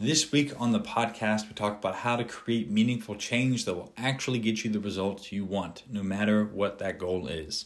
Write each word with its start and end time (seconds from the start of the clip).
This 0.00 0.30
week 0.30 0.52
on 0.60 0.70
the 0.70 0.78
podcast, 0.78 1.48
we 1.48 1.54
talk 1.54 1.76
about 1.76 1.96
how 1.96 2.14
to 2.14 2.22
create 2.22 2.70
meaningful 2.70 3.16
change 3.16 3.64
that 3.64 3.74
will 3.74 3.92
actually 3.96 4.38
get 4.38 4.62
you 4.62 4.70
the 4.70 4.78
results 4.78 5.32
you 5.32 5.44
want, 5.44 5.82
no 5.90 6.04
matter 6.04 6.44
what 6.44 6.78
that 6.78 7.00
goal 7.00 7.26
is. 7.26 7.64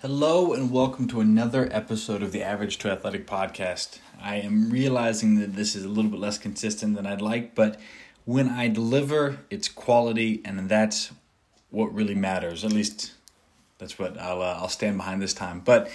Hello, 0.00 0.52
and 0.52 0.70
welcome 0.70 1.08
to 1.08 1.22
another 1.22 1.70
episode 1.72 2.22
of 2.22 2.32
the 2.32 2.42
Average 2.42 2.76
to 2.80 2.90
Athletic 2.90 3.26
podcast. 3.26 4.00
I 4.20 4.36
am 4.36 4.68
realizing 4.68 5.40
that 5.40 5.56
this 5.56 5.74
is 5.74 5.86
a 5.86 5.88
little 5.88 6.10
bit 6.10 6.20
less 6.20 6.36
consistent 6.36 6.96
than 6.96 7.06
I'd 7.06 7.22
like, 7.22 7.54
but 7.54 7.80
when 8.26 8.50
I 8.50 8.68
deliver, 8.68 9.38
it's 9.48 9.68
quality, 9.68 10.42
and 10.44 10.68
that's 10.68 11.12
what 11.70 11.94
really 11.94 12.14
matters. 12.14 12.64
At 12.64 12.72
least 12.72 13.12
that's 13.78 13.98
what 13.98 14.18
I'll 14.18 14.42
uh, 14.42 14.58
I'll 14.60 14.68
stand 14.68 14.96
behind 14.96 15.22
this 15.22 15.34
time. 15.34 15.60
But 15.60 15.90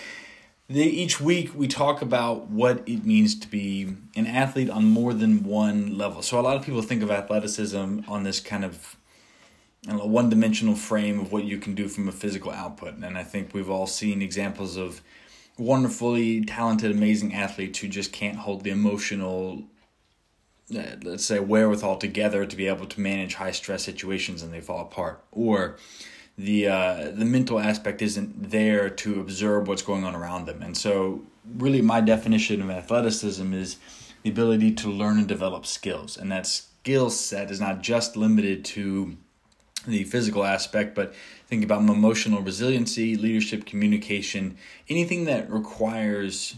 the, 0.67 0.81
each 0.81 1.19
week 1.19 1.53
we 1.55 1.67
talk 1.67 2.01
about 2.01 2.49
what 2.49 2.87
it 2.87 3.05
means 3.05 3.37
to 3.39 3.47
be 3.47 3.95
an 4.15 4.27
athlete 4.27 4.69
on 4.69 4.85
more 4.85 5.13
than 5.13 5.43
one 5.43 5.97
level. 5.97 6.21
So 6.21 6.39
a 6.39 6.41
lot 6.41 6.55
of 6.55 6.63
people 6.63 6.81
think 6.81 7.03
of 7.03 7.11
athleticism 7.11 8.01
on 8.07 8.23
this 8.23 8.39
kind 8.39 8.63
of 8.63 8.95
know, 9.87 10.05
one 10.05 10.29
dimensional 10.29 10.75
frame 10.75 11.19
of 11.19 11.31
what 11.31 11.43
you 11.43 11.57
can 11.57 11.75
do 11.75 11.87
from 11.87 12.07
a 12.07 12.11
physical 12.11 12.51
output. 12.51 12.95
And 12.95 13.17
I 13.17 13.23
think 13.23 13.53
we've 13.53 13.69
all 13.69 13.87
seen 13.87 14.21
examples 14.21 14.77
of 14.77 15.01
wonderfully 15.57 16.43
talented, 16.45 16.91
amazing 16.91 17.33
athletes 17.33 17.79
who 17.79 17.87
just 17.87 18.11
can't 18.11 18.37
hold 18.37 18.63
the 18.63 18.71
emotional, 18.71 19.63
let's 20.69 21.25
say, 21.25 21.39
wherewithal 21.39 21.97
together 21.97 22.45
to 22.45 22.55
be 22.55 22.67
able 22.67 22.85
to 22.85 22.99
manage 22.99 23.35
high 23.35 23.51
stress 23.51 23.83
situations 23.83 24.41
and 24.41 24.53
they 24.53 24.61
fall 24.61 24.81
apart. 24.81 25.23
Or 25.31 25.77
the 26.37 26.67
uh, 26.67 27.11
the 27.11 27.25
mental 27.25 27.59
aspect 27.59 28.01
isn't 28.01 28.49
there 28.49 28.89
to 28.89 29.19
observe 29.19 29.67
what's 29.67 29.81
going 29.81 30.03
on 30.03 30.15
around 30.15 30.45
them. 30.45 30.61
And 30.61 30.75
so, 30.75 31.23
really, 31.57 31.81
my 31.81 32.01
definition 32.01 32.61
of 32.61 32.69
athleticism 32.69 33.53
is 33.53 33.77
the 34.23 34.29
ability 34.29 34.71
to 34.73 34.89
learn 34.89 35.17
and 35.17 35.27
develop 35.27 35.65
skills. 35.65 36.17
And 36.17 36.31
that 36.31 36.47
skill 36.47 37.09
set 37.09 37.51
is 37.51 37.59
not 37.59 37.81
just 37.81 38.17
limited 38.17 38.65
to 38.65 39.17
the 39.85 40.05
physical 40.05 40.43
aspect, 40.45 40.95
but 40.95 41.13
think 41.47 41.63
about 41.63 41.81
emotional 41.81 42.41
resiliency, 42.41 43.15
leadership, 43.15 43.65
communication, 43.65 44.57
anything 44.89 45.25
that 45.25 45.49
requires 45.51 46.55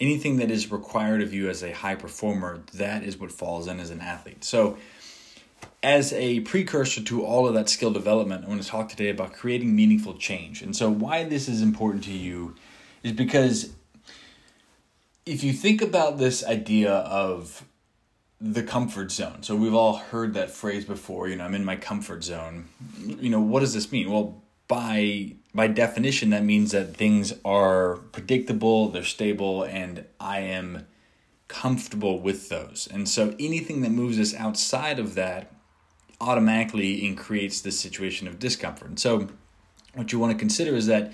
anything 0.00 0.36
that 0.36 0.50
is 0.50 0.70
required 0.70 1.22
of 1.22 1.32
you 1.34 1.48
as 1.48 1.62
a 1.62 1.72
high 1.72 1.94
performer, 1.94 2.62
that 2.74 3.02
is 3.02 3.18
what 3.18 3.32
falls 3.32 3.66
in 3.66 3.80
as 3.80 3.90
an 3.90 4.00
athlete. 4.00 4.44
So, 4.44 4.78
as 5.82 6.12
a 6.12 6.40
precursor 6.40 7.02
to 7.04 7.24
all 7.24 7.46
of 7.46 7.54
that 7.54 7.68
skill 7.68 7.92
development, 7.92 8.44
I 8.44 8.48
want 8.48 8.62
to 8.62 8.68
talk 8.68 8.88
today 8.88 9.10
about 9.10 9.32
creating 9.32 9.74
meaningful 9.74 10.14
change. 10.14 10.62
And 10.62 10.74
so, 10.74 10.90
why 10.90 11.24
this 11.24 11.48
is 11.48 11.62
important 11.62 12.04
to 12.04 12.12
you 12.12 12.54
is 13.02 13.12
because 13.12 13.70
if 15.24 15.44
you 15.44 15.52
think 15.52 15.82
about 15.82 16.18
this 16.18 16.44
idea 16.44 16.92
of 16.92 17.64
the 18.40 18.62
comfort 18.62 19.10
zone. 19.10 19.42
So 19.42 19.56
we've 19.56 19.74
all 19.74 19.96
heard 19.96 20.34
that 20.34 20.50
phrase 20.50 20.84
before, 20.84 21.28
you 21.28 21.36
know, 21.36 21.44
I'm 21.44 21.54
in 21.54 21.64
my 21.64 21.76
comfort 21.76 22.22
zone. 22.22 22.68
You 23.04 23.30
know, 23.30 23.40
what 23.40 23.60
does 23.60 23.74
this 23.74 23.90
mean? 23.90 24.10
Well, 24.10 24.42
by 24.68 25.34
by 25.54 25.66
definition 25.66 26.30
that 26.30 26.44
means 26.44 26.72
that 26.72 26.96
things 26.96 27.32
are 27.44 27.96
predictable, 28.12 28.88
they're 28.88 29.02
stable 29.02 29.62
and 29.62 30.04
I 30.20 30.40
am 30.40 30.86
comfortable 31.48 32.20
with 32.20 32.48
those. 32.48 32.88
And 32.92 33.08
so 33.08 33.34
anything 33.40 33.80
that 33.80 33.90
moves 33.90 34.18
us 34.18 34.34
outside 34.34 34.98
of 34.98 35.14
that 35.14 35.52
automatically 36.20 37.14
creates 37.14 37.60
this 37.60 37.80
situation 37.80 38.28
of 38.28 38.38
discomfort. 38.38 38.88
And 38.88 39.00
so 39.00 39.28
what 39.94 40.12
you 40.12 40.18
want 40.18 40.32
to 40.32 40.38
consider 40.38 40.74
is 40.74 40.86
that 40.86 41.12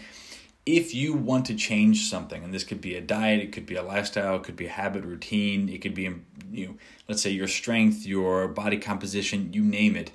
if 0.66 0.94
you 0.94 1.12
want 1.12 1.44
to 1.46 1.54
change 1.54 2.08
something, 2.08 2.42
and 2.42 2.52
this 2.52 2.64
could 2.64 2.80
be 2.80 2.94
a 2.96 3.00
diet, 3.00 3.40
it 3.40 3.52
could 3.52 3.66
be 3.66 3.76
a 3.76 3.82
lifestyle, 3.82 4.36
it 4.36 4.44
could 4.44 4.56
be 4.56 4.66
a 4.66 4.70
habit 4.70 5.04
routine, 5.04 5.68
it 5.68 5.82
could 5.82 5.94
be, 5.94 6.10
you 6.50 6.66
know, 6.66 6.74
let's 7.06 7.20
say 7.20 7.30
your 7.30 7.48
strength, 7.48 8.06
your 8.06 8.48
body 8.48 8.78
composition, 8.78 9.52
you 9.52 9.62
name 9.62 9.94
it. 9.94 10.10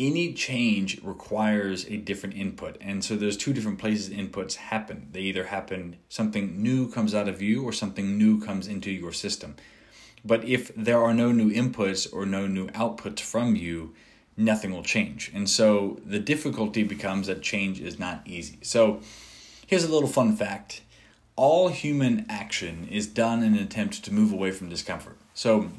Any 0.00 0.32
change 0.32 1.00
requires 1.02 1.84
a 1.86 1.96
different 1.98 2.34
input. 2.34 2.76
And 2.80 3.04
so 3.04 3.14
there's 3.14 3.36
two 3.36 3.52
different 3.52 3.78
places 3.78 4.08
inputs 4.08 4.54
happen. 4.54 5.08
They 5.12 5.20
either 5.20 5.44
happen, 5.44 5.96
something 6.08 6.62
new 6.62 6.90
comes 6.90 7.14
out 7.14 7.28
of 7.28 7.42
you, 7.42 7.62
or 7.62 7.72
something 7.72 8.16
new 8.16 8.40
comes 8.40 8.66
into 8.66 8.90
your 8.90 9.12
system. 9.12 9.56
But 10.24 10.44
if 10.44 10.74
there 10.74 11.02
are 11.02 11.14
no 11.14 11.32
new 11.32 11.52
inputs 11.52 12.12
or 12.12 12.26
no 12.26 12.46
new 12.46 12.68
outputs 12.68 13.20
from 13.20 13.56
you, 13.56 13.94
nothing 14.36 14.72
will 14.72 14.82
change. 14.82 15.30
And 15.34 15.48
so 15.48 16.00
the 16.04 16.18
difficulty 16.18 16.82
becomes 16.82 17.26
that 17.26 17.42
change 17.42 17.80
is 17.80 17.98
not 17.98 18.22
easy. 18.26 18.58
So, 18.62 19.00
Here's 19.70 19.84
a 19.84 19.92
little 19.92 20.08
fun 20.08 20.34
fact 20.34 20.80
all 21.36 21.68
human 21.68 22.26
action 22.28 22.88
is 22.90 23.06
done 23.06 23.44
in 23.44 23.54
an 23.54 23.62
attempt 23.62 24.04
to 24.04 24.12
move 24.12 24.32
away 24.32 24.50
from 24.50 24.68
discomfort. 24.68 25.16
So 25.32 25.70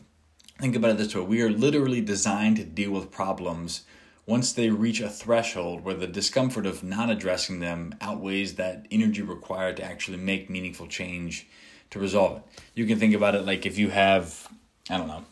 think 0.62 0.78
about 0.78 0.92
it 0.92 0.98
this 0.98 1.14
way 1.14 1.24
we 1.24 1.42
are 1.42 1.50
literally 1.50 2.00
designed 2.00 2.56
to 2.56 2.64
deal 2.64 2.92
with 2.92 3.12
problems 3.12 3.84
once 4.32 4.54
they 4.54 4.70
reach 4.70 5.02
a 5.02 5.10
threshold 5.10 5.84
where 5.84 5.94
the 5.94 6.08
discomfort 6.08 6.66
of 6.66 6.82
not 6.86 7.10
addressing 7.10 7.60
them 7.60 7.94
outweighs 8.00 8.56
that 8.56 8.86
energy 8.90 9.22
required 9.22 9.76
to 9.76 9.84
actually 9.84 10.16
make 10.16 10.50
meaningful 10.50 10.88
change 10.88 11.46
to 11.90 12.00
resolve 12.00 12.38
it. 12.38 12.44
You 12.74 12.86
can 12.86 12.98
think 12.98 13.14
about 13.14 13.36
it 13.36 13.46
like 13.46 13.66
if 13.66 13.78
you 13.78 13.90
have, 13.90 14.48
I 14.90 14.98
don't 14.98 15.10
know, 15.10 15.26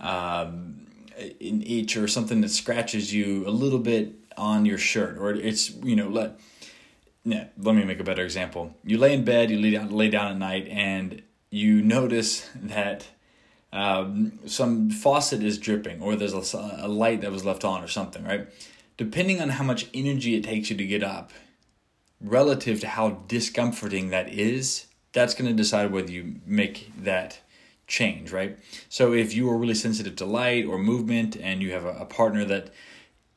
um, 0.00 0.86
an 1.18 1.62
itch 1.66 1.96
or 1.96 2.06
something 2.06 2.42
that 2.42 2.50
scratches 2.50 3.14
you 3.14 3.48
a 3.48 3.54
little 3.62 3.78
bit 3.78 4.12
on 4.36 4.66
your 4.66 4.76
shirt, 4.76 5.16
or 5.16 5.30
it's, 5.32 5.70
you 5.76 5.96
know, 5.96 6.08
let 6.08 6.38
yeah, 7.24 7.46
let 7.56 7.74
me 7.74 7.84
make 7.84 8.00
a 8.00 8.04
better 8.04 8.22
example. 8.22 8.76
You 8.84 8.98
lay 8.98 9.14
in 9.14 9.24
bed, 9.24 9.50
you 9.50 9.58
lay 9.58 9.70
down, 9.70 9.90
lay 9.90 10.10
down 10.10 10.30
at 10.30 10.36
night, 10.36 10.68
and 10.68 11.22
you 11.50 11.80
notice 11.80 12.46
that 12.54 13.06
um, 13.76 14.38
some 14.46 14.90
faucet 14.90 15.42
is 15.42 15.58
dripping, 15.58 16.00
or 16.00 16.16
there's 16.16 16.32
a, 16.32 16.78
a 16.78 16.88
light 16.88 17.20
that 17.20 17.30
was 17.30 17.44
left 17.44 17.64
on, 17.64 17.84
or 17.84 17.88
something, 17.88 18.24
right? 18.24 18.48
Depending 18.96 19.40
on 19.40 19.50
how 19.50 19.64
much 19.64 19.88
energy 19.92 20.34
it 20.34 20.44
takes 20.44 20.70
you 20.70 20.76
to 20.76 20.86
get 20.86 21.02
up, 21.02 21.32
relative 22.20 22.80
to 22.80 22.88
how 22.88 23.10
discomforting 23.28 24.08
that 24.08 24.32
is, 24.32 24.86
that's 25.12 25.34
going 25.34 25.48
to 25.48 25.54
decide 25.54 25.92
whether 25.92 26.10
you 26.10 26.36
make 26.46 26.90
that 27.02 27.40
change, 27.86 28.32
right? 28.32 28.58
So 28.88 29.12
if 29.12 29.34
you 29.34 29.50
are 29.50 29.58
really 29.58 29.74
sensitive 29.74 30.16
to 30.16 30.24
light 30.24 30.64
or 30.64 30.78
movement 30.78 31.36
and 31.36 31.62
you 31.62 31.72
have 31.72 31.84
a, 31.84 31.90
a 31.90 32.06
partner 32.06 32.46
that 32.46 32.70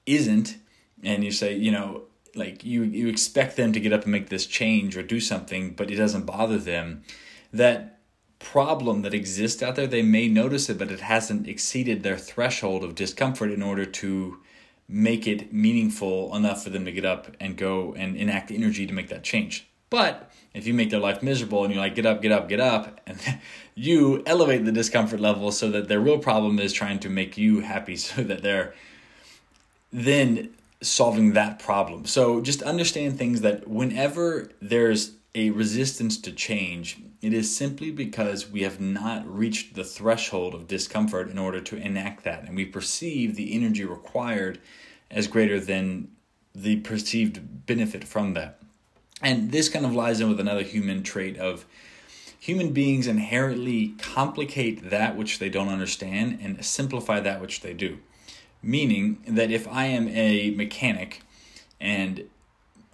isn't, 0.06 0.56
and 1.04 1.24
you 1.24 1.32
say, 1.32 1.56
you 1.56 1.72
know, 1.72 2.04
like 2.36 2.64
you 2.64 2.84
you 2.84 3.08
expect 3.08 3.58
them 3.58 3.74
to 3.74 3.80
get 3.80 3.92
up 3.92 4.04
and 4.04 4.12
make 4.12 4.30
this 4.30 4.46
change 4.46 4.96
or 4.96 5.02
do 5.02 5.20
something 5.20 5.72
but 5.72 5.90
it 5.90 5.96
doesn't 5.96 6.26
bother 6.26 6.60
them 6.60 7.04
that 7.52 7.99
problem 8.40 9.02
that 9.02 9.14
exists 9.14 9.62
out 9.62 9.76
there 9.76 9.88
they 9.88 10.02
may 10.02 10.28
notice 10.28 10.70
it 10.70 10.78
but 10.78 10.92
it 10.92 11.02
hasn't 11.02 11.48
exceeded 11.48 12.04
their 12.04 12.18
threshold 12.18 12.84
of 12.84 12.96
discomfort 12.96 13.52
in 13.52 13.62
order 13.62 13.86
to 13.86 14.40
make 14.88 15.28
it 15.28 15.54
meaningful 15.54 16.36
enough 16.36 16.64
for 16.64 16.70
them 16.70 16.86
to 16.86 16.92
get 16.92 17.06
up 17.06 17.36
and 17.40 17.58
go 17.58 17.94
and 17.96 18.16
enact 18.16 18.50
energy 18.50 18.88
to 18.88 18.94
make 18.94 19.10
that 19.10 19.24
change 19.24 19.68
but 19.90 20.32
if 20.54 20.66
you 20.66 20.74
make 20.74 20.90
their 20.90 21.00
life 21.00 21.22
miserable 21.22 21.64
and 21.64 21.74
you're 21.74 21.84
like 21.84 21.96
get 21.96 22.06
up 22.06 22.22
get 22.22 22.32
up 22.32 22.48
get 22.48 22.60
up 22.60 23.00
and 23.06 23.20
you 23.76 24.24
elevate 24.26 24.66
the 24.66 24.72
discomfort 24.72 25.20
level 25.20 25.52
so 25.52 25.70
that 25.70 25.88
their 25.88 26.00
real 26.00 26.20
problem 26.20 26.60
is 26.60 26.72
trying 26.72 27.00
to 27.00 27.10
make 27.10 27.38
you 27.38 27.60
happy 27.60 27.96
so 27.98 28.24
that 28.24 28.42
they're 28.42 28.74
then 29.92 30.50
solving 30.82 31.34
that 31.34 31.60
problem. 31.60 32.06
So 32.06 32.42
just 32.42 32.62
understand 32.62 33.18
things 33.18 33.42
that 33.42 33.68
whenever 33.68 34.50
there's 34.62 35.12
a 35.36 35.52
resistance 35.52 36.20
to 36.22 36.32
change, 36.32 37.00
it 37.22 37.34
is 37.34 37.56
simply 37.56 37.92
because 37.92 38.50
we 38.50 38.64
have 38.64 38.80
not 38.80 39.28
reached 39.28 39.76
the 39.76 39.84
threshold 39.84 40.56
of 40.56 40.68
discomfort 40.68 41.30
in 41.30 41.38
order 41.38 41.62
to 41.62 41.78
enact 41.78 42.24
that. 42.24 42.44
And 42.46 42.56
we 42.56 42.66
perceive 42.66 43.36
the 43.36 43.54
energy 43.54 43.86
required 43.86 44.60
as 45.12 45.28
greater 45.28 45.60
than 45.60 46.10
the 46.56 46.78
perceived 46.78 47.66
benefit 47.66 48.04
from 48.04 48.34
that. 48.34 48.60
And 49.22 49.52
this 49.52 49.70
kind 49.70 49.86
of 49.86 49.94
lies 49.94 50.20
in 50.20 50.30
with 50.30 50.40
another 50.40 50.64
human 50.64 51.04
trait 51.04 51.38
of 51.38 51.66
human 52.40 52.72
beings 52.72 53.06
inherently 53.06 53.90
complicate 54.00 54.90
that 54.90 55.18
which 55.18 55.40
they 55.40 55.50
don't 55.50 55.68
understand 55.68 56.40
and 56.42 56.64
simplify 56.64 57.20
that 57.20 57.42
which 57.42 57.62
they 57.62 57.74
do. 57.74 58.00
Meaning 58.64 59.24
that 59.28 59.52
if 59.52 59.68
I 59.68 59.86
am 59.86 60.08
a 60.10 60.52
mechanic 60.52 61.22
and 61.80 62.30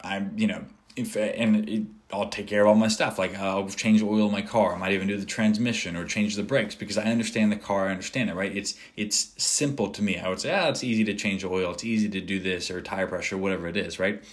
I'm, 0.02 0.34
you 0.38 0.48
know, 0.48 0.66
if 0.96 1.16
and 1.16 1.70
it, 1.70 1.84
I'll 2.12 2.30
take 2.30 2.48
care 2.48 2.62
of 2.62 2.68
all 2.68 2.76
my 2.76 2.88
stuff. 2.88 3.18
Like 3.18 3.36
I'll 3.36 3.68
change 3.70 4.00
the 4.00 4.08
oil 4.08 4.28
in 4.28 4.32
my 4.32 4.42
car. 4.42 4.76
I 4.76 4.78
might 4.78 4.94
even 4.94 5.08
do 5.08 5.18
the 5.18 5.26
transmission 5.26 5.96
or 5.96 6.06
change 6.06 6.36
the 6.36 6.44
brakes 6.44 6.76
because 6.76 6.98
I 6.98 7.04
understand 7.04 7.52
the 7.52 7.58
car. 7.58 7.88
I 7.88 7.92
understand 7.92 8.30
it, 8.30 8.36
right? 8.36 8.56
It's 8.56 8.76
it's 8.96 9.34
simple 9.38 9.90
to 9.90 10.02
me. 10.02 10.20
I 10.20 10.30
would 10.30 10.40
say, 10.40 10.54
ah, 10.54 10.70
it's 10.70 10.84
easy 10.84 11.04
to 11.06 11.14
change 11.16 11.44
oil. 11.44 11.72
It's 11.72 11.84
easy 11.84 12.10
to 12.10 12.22
do 12.22 12.40
this 12.40 12.70
or 12.70 12.82
tire 12.82 13.08
pressure, 13.08 13.38
whatever 13.38 13.68
it 13.68 13.78
is, 13.78 14.00
right? 14.00 14.24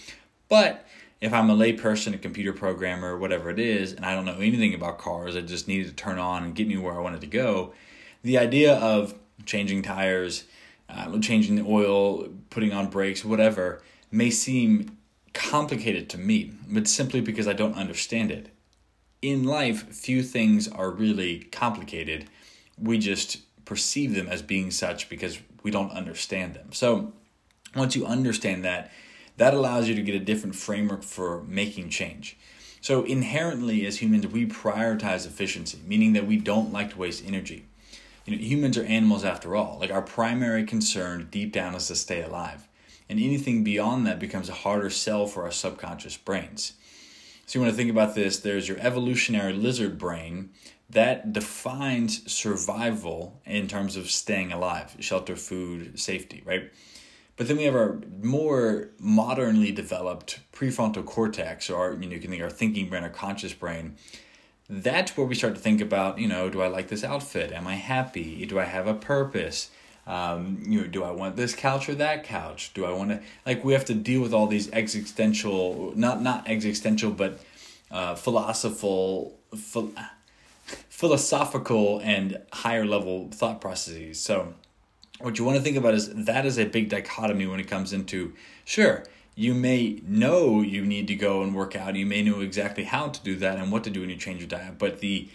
But 0.49 0.85
if 1.19 1.33
I'm 1.33 1.49
a 1.49 1.55
layperson, 1.55 2.13
a 2.13 2.17
computer 2.17 2.53
programmer, 2.53 3.17
whatever 3.17 3.49
it 3.49 3.59
is, 3.59 3.93
and 3.93 4.05
I 4.05 4.13
don't 4.13 4.25
know 4.25 4.37
anything 4.37 4.73
about 4.73 4.99
cars, 4.99 5.35
I 5.35 5.41
just 5.41 5.67
needed 5.67 5.87
to 5.87 5.93
turn 5.93 6.19
on 6.19 6.43
and 6.43 6.55
get 6.55 6.67
me 6.67 6.77
where 6.77 6.93
I 6.93 6.99
wanted 6.99 7.21
to 7.21 7.27
go. 7.27 7.73
The 8.23 8.37
idea 8.37 8.75
of 8.75 9.15
changing 9.45 9.83
tires 9.83 10.43
uh, 10.89 11.17
changing 11.19 11.55
the 11.55 11.65
oil, 11.65 12.27
putting 12.49 12.73
on 12.73 12.89
brakes, 12.89 13.23
whatever, 13.25 13.81
may 14.11 14.29
seem 14.29 14.97
complicated 15.33 16.09
to 16.09 16.17
me, 16.17 16.53
but 16.67 16.87
simply 16.87 17.21
because 17.21 17.47
I 17.47 17.53
don't 17.53 17.75
understand 17.75 18.31
it. 18.31 18.49
In 19.21 19.43
life, 19.43 19.89
few 19.89 20.21
things 20.21 20.67
are 20.67 20.89
really 20.89 21.39
complicated. 21.51 22.25
We 22.77 22.97
just 22.97 23.41
perceive 23.65 24.13
them 24.15 24.27
as 24.27 24.41
being 24.41 24.71
such 24.71 25.09
because 25.09 25.39
we 25.63 25.71
don't 25.71 25.91
understand 25.91 26.53
them. 26.53 26.73
So, 26.73 27.13
once 27.75 27.95
you 27.95 28.05
understand 28.05 28.63
that, 28.65 28.91
that 29.37 29.53
allows 29.53 29.87
you 29.87 29.95
to 29.95 30.01
get 30.01 30.15
a 30.15 30.19
different 30.19 30.55
framework 30.55 31.03
for 31.03 31.43
making 31.43 31.89
change. 31.89 32.37
So, 32.81 33.03
inherently, 33.03 33.85
as 33.85 34.01
humans, 34.01 34.27
we 34.27 34.45
prioritize 34.45 35.25
efficiency, 35.25 35.79
meaning 35.87 36.13
that 36.13 36.27
we 36.27 36.37
don't 36.37 36.73
like 36.73 36.91
to 36.91 36.97
waste 36.97 37.23
energy. 37.25 37.65
You 38.25 38.35
know, 38.35 38.43
humans 38.43 38.77
are 38.77 38.83
animals 38.83 39.23
after 39.23 39.55
all. 39.55 39.77
Like, 39.79 39.91
our 39.91 40.01
primary 40.01 40.65
concern 40.65 41.29
deep 41.31 41.53
down 41.53 41.75
is 41.75 41.87
to 41.87 41.95
stay 41.95 42.21
alive. 42.21 42.67
And 43.09 43.19
anything 43.19 43.63
beyond 43.63 44.05
that 44.07 44.19
becomes 44.19 44.49
a 44.49 44.53
harder 44.53 44.89
sell 44.89 45.27
for 45.27 45.43
our 45.43 45.51
subconscious 45.51 46.17
brains. 46.17 46.73
So, 47.45 47.59
you 47.59 47.63
want 47.63 47.73
to 47.73 47.77
think 47.77 47.91
about 47.91 48.15
this 48.15 48.39
there's 48.39 48.67
your 48.67 48.77
evolutionary 48.79 49.53
lizard 49.53 49.97
brain 49.97 50.51
that 50.89 51.33
defines 51.33 52.31
survival 52.31 53.41
in 53.45 53.67
terms 53.67 53.97
of 53.97 54.09
staying 54.09 54.51
alive, 54.51 54.95
shelter, 54.99 55.35
food, 55.35 55.99
safety, 55.99 56.41
right? 56.45 56.71
But 57.35 57.47
then 57.47 57.57
we 57.57 57.63
have 57.63 57.75
our 57.75 57.99
more 58.21 58.89
modernly 58.99 59.71
developed 59.71 60.39
prefrontal 60.53 61.03
cortex, 61.05 61.69
or 61.69 61.93
you 61.93 62.07
know, 62.07 62.15
you 62.15 62.19
can 62.19 62.29
think 62.29 62.43
our 62.43 62.49
thinking 62.49 62.89
brain, 62.89 63.03
our 63.03 63.09
conscious 63.09 63.53
brain. 63.53 63.97
That's 64.69 65.17
where 65.17 65.25
we 65.25 65.35
start 65.35 65.55
to 65.55 65.61
think 65.61 65.81
about, 65.81 66.19
you 66.19 66.27
know, 66.27 66.49
do 66.49 66.61
I 66.61 66.67
like 66.67 66.87
this 66.87 67.03
outfit? 67.03 67.51
Am 67.51 67.67
I 67.67 67.75
happy? 67.75 68.45
Do 68.45 68.59
I 68.59 68.65
have 68.65 68.87
a 68.87 68.93
purpose? 68.93 69.71
Um, 70.05 70.61
you 70.65 70.81
know, 70.81 70.87
do 70.87 71.03
I 71.03 71.11
want 71.11 71.37
this 71.37 71.55
couch 71.55 71.87
or 71.87 71.95
that 71.95 72.25
couch? 72.25 72.73
Do 72.73 72.85
I 72.85 72.91
want 72.91 73.11
to 73.11 73.21
like 73.45 73.63
we 73.63 73.73
have 73.73 73.85
to 73.85 73.93
deal 73.93 74.21
with 74.21 74.33
all 74.33 74.47
these 74.47 74.69
existential, 74.71 75.93
not 75.95 76.21
not 76.21 76.49
existential, 76.49 77.11
but 77.11 77.39
uh, 77.89 78.15
philosophical, 78.15 79.37
ph- 79.51 79.95
philosophical 80.65 81.99
and 82.03 82.41
higher 82.51 82.85
level 82.85 83.29
thought 83.31 83.61
processes. 83.61 84.19
So 84.19 84.53
what 85.19 85.39
you 85.39 85.45
want 85.45 85.57
to 85.57 85.63
think 85.63 85.77
about 85.77 85.93
is 85.93 86.13
that 86.13 86.45
is 86.45 86.57
a 86.57 86.65
big 86.65 86.89
dichotomy 86.89 87.45
when 87.45 87.59
it 87.59 87.67
comes 87.67 87.93
into 87.93 88.33
sure 88.65 89.05
you 89.35 89.53
may 89.53 89.99
know 90.05 90.61
you 90.61 90.85
need 90.85 91.07
to 91.07 91.15
go 91.15 91.43
and 91.43 91.55
work 91.55 91.75
out 91.75 91.95
you 91.95 92.05
may 92.05 92.21
know 92.21 92.41
exactly 92.41 92.83
how 92.83 93.07
to 93.07 93.23
do 93.23 93.35
that 93.35 93.57
and 93.57 93.71
what 93.71 93.83
to 93.83 93.89
do 93.89 94.01
when 94.01 94.09
you 94.09 94.17
change 94.17 94.39
your 94.39 94.47
diet 94.47 94.77
but 94.77 94.99
the 94.99 95.27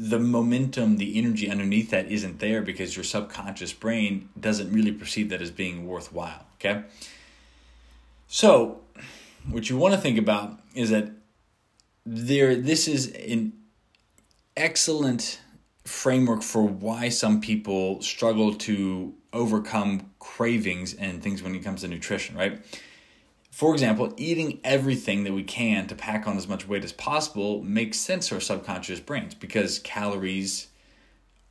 the 0.00 0.18
momentum 0.18 0.96
the 0.96 1.18
energy 1.18 1.50
underneath 1.50 1.90
that 1.90 2.10
isn't 2.10 2.38
there 2.38 2.62
because 2.62 2.96
your 2.96 3.04
subconscious 3.04 3.72
brain 3.72 4.28
doesn't 4.38 4.72
really 4.72 4.92
perceive 4.92 5.28
that 5.28 5.42
as 5.42 5.50
being 5.50 5.86
worthwhile 5.86 6.46
okay 6.58 6.84
so 8.28 8.80
what 9.50 9.68
you 9.68 9.76
want 9.76 9.92
to 9.92 10.00
think 10.00 10.16
about 10.16 10.60
is 10.74 10.90
that 10.90 11.10
there 12.06 12.54
this 12.54 12.86
is 12.86 13.12
an 13.12 13.52
excellent 14.56 15.40
framework 15.84 16.42
for 16.42 16.62
why 16.62 17.08
some 17.08 17.40
people 17.40 18.00
struggle 18.02 18.54
to 18.54 19.14
overcome 19.32 20.10
cravings 20.18 20.94
and 20.94 21.22
things 21.22 21.42
when 21.42 21.54
it 21.54 21.64
comes 21.64 21.80
to 21.80 21.88
nutrition, 21.88 22.36
right? 22.36 22.60
For 23.50 23.72
example, 23.72 24.12
eating 24.16 24.60
everything 24.62 25.24
that 25.24 25.32
we 25.32 25.42
can 25.42 25.86
to 25.88 25.94
pack 25.94 26.26
on 26.26 26.36
as 26.36 26.46
much 26.46 26.68
weight 26.68 26.84
as 26.84 26.92
possible 26.92 27.62
makes 27.62 27.98
sense 27.98 28.28
to 28.28 28.36
our 28.36 28.40
subconscious 28.40 29.00
brains 29.00 29.34
because 29.34 29.78
calories 29.80 30.68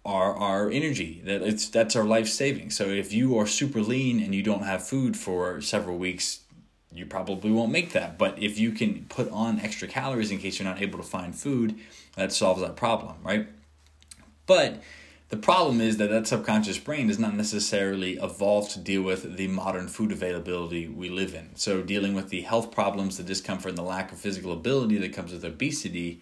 are 0.06 0.34
our 0.36 0.70
energy. 0.70 1.22
That 1.26 1.42
it's 1.42 1.68
that's 1.68 1.96
our 1.96 2.06
life 2.06 2.28
saving. 2.30 2.70
So 2.70 2.86
if 2.86 3.12
you 3.12 3.38
are 3.38 3.46
super 3.46 3.82
lean 3.82 4.24
and 4.24 4.34
you 4.34 4.42
don't 4.42 4.64
have 4.64 4.88
food 4.88 5.18
for 5.18 5.60
several 5.60 5.98
weeks, 5.98 6.42
you 6.94 7.06
probably 7.06 7.52
won't 7.52 7.72
make 7.72 7.92
that. 7.92 8.18
But 8.18 8.42
if 8.42 8.58
you 8.58 8.72
can 8.72 9.06
put 9.10 9.30
on 9.32 9.60
extra 9.60 9.88
calories 9.88 10.32
in 10.32 10.38
case 10.38 10.60
you're 10.60 10.68
not 10.68 10.82
able 10.82 10.98
to 10.98 11.04
find 11.04 11.36
food, 11.36 11.78
that 12.16 12.32
solves 12.32 12.62
that 12.62 12.78
problem, 12.78 13.16
right? 13.22 13.48
But 14.46 14.82
the 15.30 15.38
problem 15.38 15.82
is 15.82 15.98
that 15.98 16.10
that 16.10 16.26
subconscious 16.26 16.78
brain 16.78 17.10
is 17.10 17.20
not 17.20 17.36
necessarily 17.36 18.14
evolved 18.14 18.72
to 18.72 18.80
deal 18.80 19.02
with 19.02 19.36
the 19.36 19.48
modern 19.48 19.90
food 19.90 20.12
availability 20.12 20.88
we 20.88 21.10
live 21.10 21.36
in. 21.36 21.50
So, 21.56 21.82
dealing 21.82 22.14
with 22.14 22.30
the 22.30 22.42
health 22.42 22.72
problems, 22.72 23.18
the 23.18 23.24
discomfort, 23.24 23.70
and 23.70 23.78
the 23.78 23.84
lack 23.84 24.12
of 24.12 24.20
physical 24.20 24.54
ability 24.54 24.98
that 25.00 25.14
comes 25.14 25.34
with 25.34 25.44
obesity, 25.44 26.22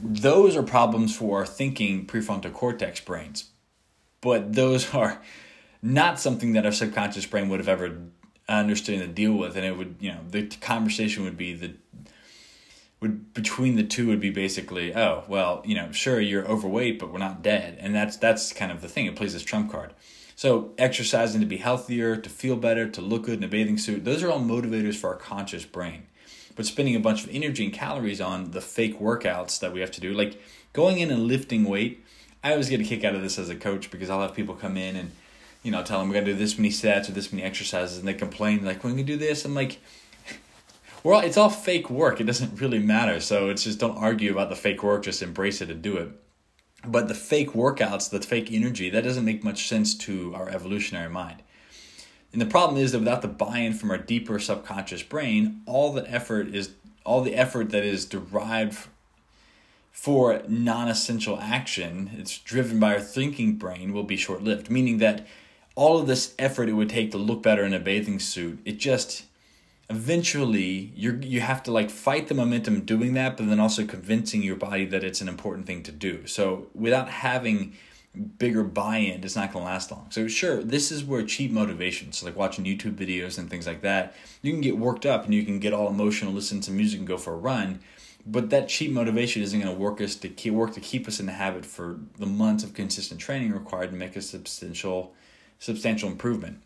those 0.00 0.56
are 0.56 0.62
problems 0.62 1.16
for 1.16 1.38
our 1.38 1.46
thinking 1.46 2.06
prefrontal 2.06 2.52
cortex 2.52 3.00
brains. 3.00 3.50
But 4.20 4.52
those 4.54 4.94
are 4.94 5.20
not 5.82 6.20
something 6.20 6.52
that 6.52 6.64
our 6.64 6.72
subconscious 6.72 7.26
brain 7.26 7.48
would 7.48 7.60
have 7.60 7.68
ever 7.68 7.98
understood 8.48 9.00
to 9.00 9.06
deal 9.08 9.32
with. 9.32 9.56
And 9.56 9.64
it 9.64 9.76
would, 9.76 9.96
you 10.00 10.12
know, 10.12 10.20
the 10.28 10.46
conversation 10.46 11.24
would 11.24 11.36
be 11.36 11.54
the 11.54 11.74
would 13.00 13.32
between 13.32 13.76
the 13.76 13.84
two 13.84 14.08
would 14.08 14.20
be 14.20 14.30
basically 14.30 14.94
oh 14.94 15.24
well 15.28 15.62
you 15.64 15.74
know 15.74 15.92
sure 15.92 16.20
you're 16.20 16.46
overweight 16.46 16.98
but 16.98 17.12
we're 17.12 17.18
not 17.18 17.42
dead. 17.42 17.76
And 17.80 17.94
that's 17.94 18.16
that's 18.16 18.52
kind 18.52 18.72
of 18.72 18.80
the 18.80 18.88
thing. 18.88 19.06
It 19.06 19.16
plays 19.16 19.32
this 19.32 19.42
trump 19.42 19.70
card. 19.70 19.94
So 20.36 20.72
exercising 20.78 21.40
to 21.40 21.46
be 21.46 21.56
healthier 21.56 22.16
to 22.16 22.30
feel 22.30 22.56
better 22.56 22.88
to 22.88 23.00
look 23.00 23.24
good 23.24 23.38
in 23.38 23.44
a 23.44 23.48
bathing 23.48 23.78
suit 23.78 24.04
those 24.04 24.22
are 24.22 24.30
all 24.30 24.40
motivators 24.40 24.96
for 24.96 25.08
our 25.08 25.16
conscious 25.16 25.64
brain. 25.64 26.04
But 26.56 26.66
spending 26.66 26.96
a 26.96 27.00
bunch 27.00 27.22
of 27.24 27.30
energy 27.32 27.64
and 27.64 27.72
calories 27.72 28.20
on 28.20 28.50
the 28.50 28.60
fake 28.60 28.98
workouts 28.98 29.60
that 29.60 29.72
we 29.72 29.80
have 29.80 29.92
to 29.92 30.00
do 30.00 30.12
like 30.12 30.40
going 30.72 30.98
in 30.98 31.10
and 31.10 31.26
lifting 31.26 31.64
weight 31.64 32.04
i 32.44 32.52
always 32.52 32.68
get 32.68 32.80
a 32.80 32.84
kick 32.84 33.04
out 33.04 33.14
of 33.14 33.22
this 33.22 33.38
as 33.38 33.48
a 33.48 33.56
coach 33.56 33.90
because 33.90 34.10
i'll 34.10 34.20
have 34.20 34.34
people 34.34 34.54
come 34.54 34.76
in 34.76 34.96
and 34.96 35.10
you 35.62 35.70
know 35.70 35.82
tell 35.82 35.98
them 35.98 36.08
we're 36.08 36.20
to 36.20 36.26
do 36.26 36.34
this 36.34 36.58
many 36.58 36.70
sets 36.70 37.08
or 37.08 37.12
this 37.12 37.32
many 37.32 37.42
exercises 37.42 37.98
and 37.98 38.06
they 38.06 38.14
complain 38.14 38.64
like 38.64 38.84
when 38.84 38.94
we 38.94 39.02
do 39.02 39.16
this 39.16 39.44
i'm 39.44 39.54
like 39.54 39.80
well, 41.08 41.20
it's 41.20 41.38
all 41.38 41.48
fake 41.48 41.88
work. 41.88 42.20
It 42.20 42.24
doesn't 42.24 42.60
really 42.60 42.78
matter. 42.78 43.18
So 43.18 43.48
it's 43.48 43.64
just 43.64 43.78
don't 43.78 43.96
argue 43.96 44.30
about 44.30 44.50
the 44.50 44.56
fake 44.56 44.82
work. 44.82 45.04
Just 45.04 45.22
embrace 45.22 45.62
it 45.62 45.70
and 45.70 45.80
do 45.80 45.96
it. 45.96 46.10
But 46.86 47.08
the 47.08 47.14
fake 47.14 47.52
workouts, 47.52 48.10
the 48.10 48.20
fake 48.20 48.52
energy, 48.52 48.90
that 48.90 49.04
doesn't 49.04 49.24
make 49.24 49.42
much 49.42 49.68
sense 49.68 49.94
to 49.98 50.34
our 50.34 50.50
evolutionary 50.50 51.08
mind. 51.08 51.42
And 52.30 52.42
the 52.42 52.46
problem 52.46 52.78
is 52.78 52.92
that 52.92 52.98
without 52.98 53.22
the 53.22 53.28
buy-in 53.28 53.72
from 53.72 53.90
our 53.90 53.96
deeper 53.96 54.38
subconscious 54.38 55.02
brain, 55.02 55.62
all 55.64 55.94
the 55.94 56.08
effort 56.10 56.54
is 56.54 56.74
all 57.04 57.22
the 57.22 57.34
effort 57.34 57.70
that 57.70 57.84
is 57.84 58.04
derived 58.04 58.86
for 59.90 60.42
non-essential 60.46 61.40
action, 61.40 62.10
it's 62.18 62.36
driven 62.36 62.78
by 62.78 62.92
our 62.92 63.00
thinking 63.00 63.54
brain, 63.54 63.94
will 63.94 64.04
be 64.04 64.18
short-lived. 64.18 64.70
Meaning 64.70 64.98
that 64.98 65.26
all 65.74 65.98
of 65.98 66.06
this 66.06 66.34
effort 66.38 66.68
it 66.68 66.74
would 66.74 66.90
take 66.90 67.12
to 67.12 67.18
look 67.18 67.42
better 67.42 67.64
in 67.64 67.72
a 67.72 67.80
bathing 67.80 68.18
suit, 68.18 68.58
it 68.66 68.76
just 68.76 69.24
eventually 69.90 70.92
you 70.94 71.18
you 71.22 71.40
have 71.40 71.62
to 71.62 71.72
like 71.72 71.90
fight 71.90 72.28
the 72.28 72.34
momentum 72.34 72.80
doing 72.84 73.14
that 73.14 73.36
but 73.36 73.48
then 73.48 73.58
also 73.58 73.86
convincing 73.86 74.42
your 74.42 74.56
body 74.56 74.84
that 74.84 75.02
it's 75.02 75.20
an 75.20 75.28
important 75.28 75.66
thing 75.66 75.82
to 75.82 75.92
do. 75.92 76.26
So 76.26 76.66
without 76.74 77.08
having 77.08 77.74
bigger 78.38 78.64
buy-in 78.64 79.22
it's 79.22 79.36
not 79.36 79.52
going 79.52 79.64
to 79.64 79.70
last 79.70 79.90
long. 79.90 80.06
So 80.10 80.28
sure 80.28 80.62
this 80.62 80.90
is 80.90 81.04
where 81.04 81.22
cheap 81.22 81.50
motivation 81.50 82.12
so 82.12 82.26
like 82.26 82.36
watching 82.36 82.64
youtube 82.64 82.96
videos 82.96 83.38
and 83.38 83.48
things 83.48 83.66
like 83.66 83.82
that 83.82 84.14
you 84.42 84.52
can 84.52 84.60
get 84.60 84.76
worked 84.78 85.06
up 85.06 85.24
and 85.24 85.34
you 85.34 85.44
can 85.44 85.58
get 85.58 85.72
all 85.72 85.88
emotional 85.88 86.32
listen 86.32 86.60
to 86.62 86.70
music 86.70 86.98
and 86.98 87.08
go 87.08 87.16
for 87.16 87.32
a 87.32 87.36
run 87.36 87.80
but 88.26 88.50
that 88.50 88.68
cheap 88.68 88.90
motivation 88.90 89.42
isn't 89.42 89.58
going 89.58 89.72
to 89.72 89.80
work 89.80 90.00
us 90.00 90.14
to 90.16 90.28
keep 90.28 90.52
work 90.52 90.74
to 90.74 90.80
keep 90.80 91.08
us 91.08 91.18
in 91.18 91.26
the 91.26 91.32
habit 91.32 91.64
for 91.64 91.98
the 92.18 92.26
months 92.26 92.62
of 92.62 92.74
consistent 92.74 93.20
training 93.20 93.52
required 93.52 93.90
to 93.90 93.96
make 93.96 94.16
a 94.16 94.22
substantial 94.22 95.14
substantial 95.58 96.08
improvement. 96.08 96.60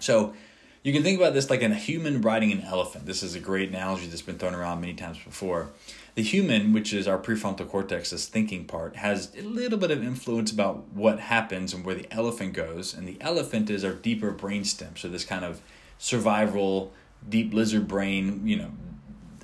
So 0.00 0.34
you 0.82 0.92
can 0.92 1.02
think 1.02 1.18
about 1.18 1.34
this 1.34 1.50
like 1.50 1.62
a 1.62 1.74
human 1.74 2.22
riding 2.22 2.52
an 2.52 2.62
elephant. 2.62 3.04
This 3.04 3.22
is 3.22 3.34
a 3.34 3.40
great 3.40 3.68
analogy 3.68 4.06
that's 4.06 4.22
been 4.22 4.38
thrown 4.38 4.54
around 4.54 4.80
many 4.80 4.94
times 4.94 5.18
before. 5.18 5.68
The 6.14 6.22
human, 6.22 6.72
which 6.72 6.92
is 6.94 7.06
our 7.06 7.18
prefrontal 7.18 7.68
cortex, 7.68 8.10
this 8.10 8.26
thinking 8.26 8.64
part, 8.64 8.96
has 8.96 9.30
a 9.36 9.42
little 9.42 9.78
bit 9.78 9.90
of 9.90 10.02
influence 10.02 10.50
about 10.50 10.88
what 10.88 11.20
happens 11.20 11.74
and 11.74 11.84
where 11.84 11.94
the 11.94 12.10
elephant 12.12 12.54
goes. 12.54 12.94
And 12.94 13.06
the 13.06 13.18
elephant 13.20 13.68
is 13.68 13.84
our 13.84 13.92
deeper 13.92 14.32
brainstem. 14.32 14.96
So 14.96 15.08
this 15.08 15.24
kind 15.24 15.44
of 15.44 15.60
survival, 15.98 16.92
deep 17.28 17.52
lizard 17.52 17.86
brain, 17.86 18.46
you 18.46 18.56
know, 18.56 18.70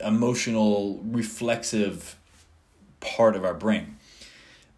emotional, 0.04 1.00
reflexive 1.04 2.16
part 3.00 3.36
of 3.36 3.44
our 3.44 3.54
brain. 3.54 3.96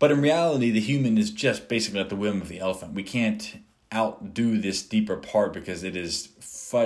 But 0.00 0.10
in 0.10 0.20
reality, 0.20 0.70
the 0.70 0.80
human 0.80 1.18
is 1.18 1.30
just 1.30 1.68
basically 1.68 2.00
at 2.00 2.08
the 2.08 2.16
whim 2.16 2.40
of 2.40 2.48
the 2.48 2.58
elephant. 2.58 2.94
We 2.94 3.02
can't 3.02 3.58
outdo 3.94 4.58
this 4.58 4.82
deeper 4.82 5.16
part 5.16 5.52
because 5.52 5.82
it 5.82 5.96
is 5.96 6.28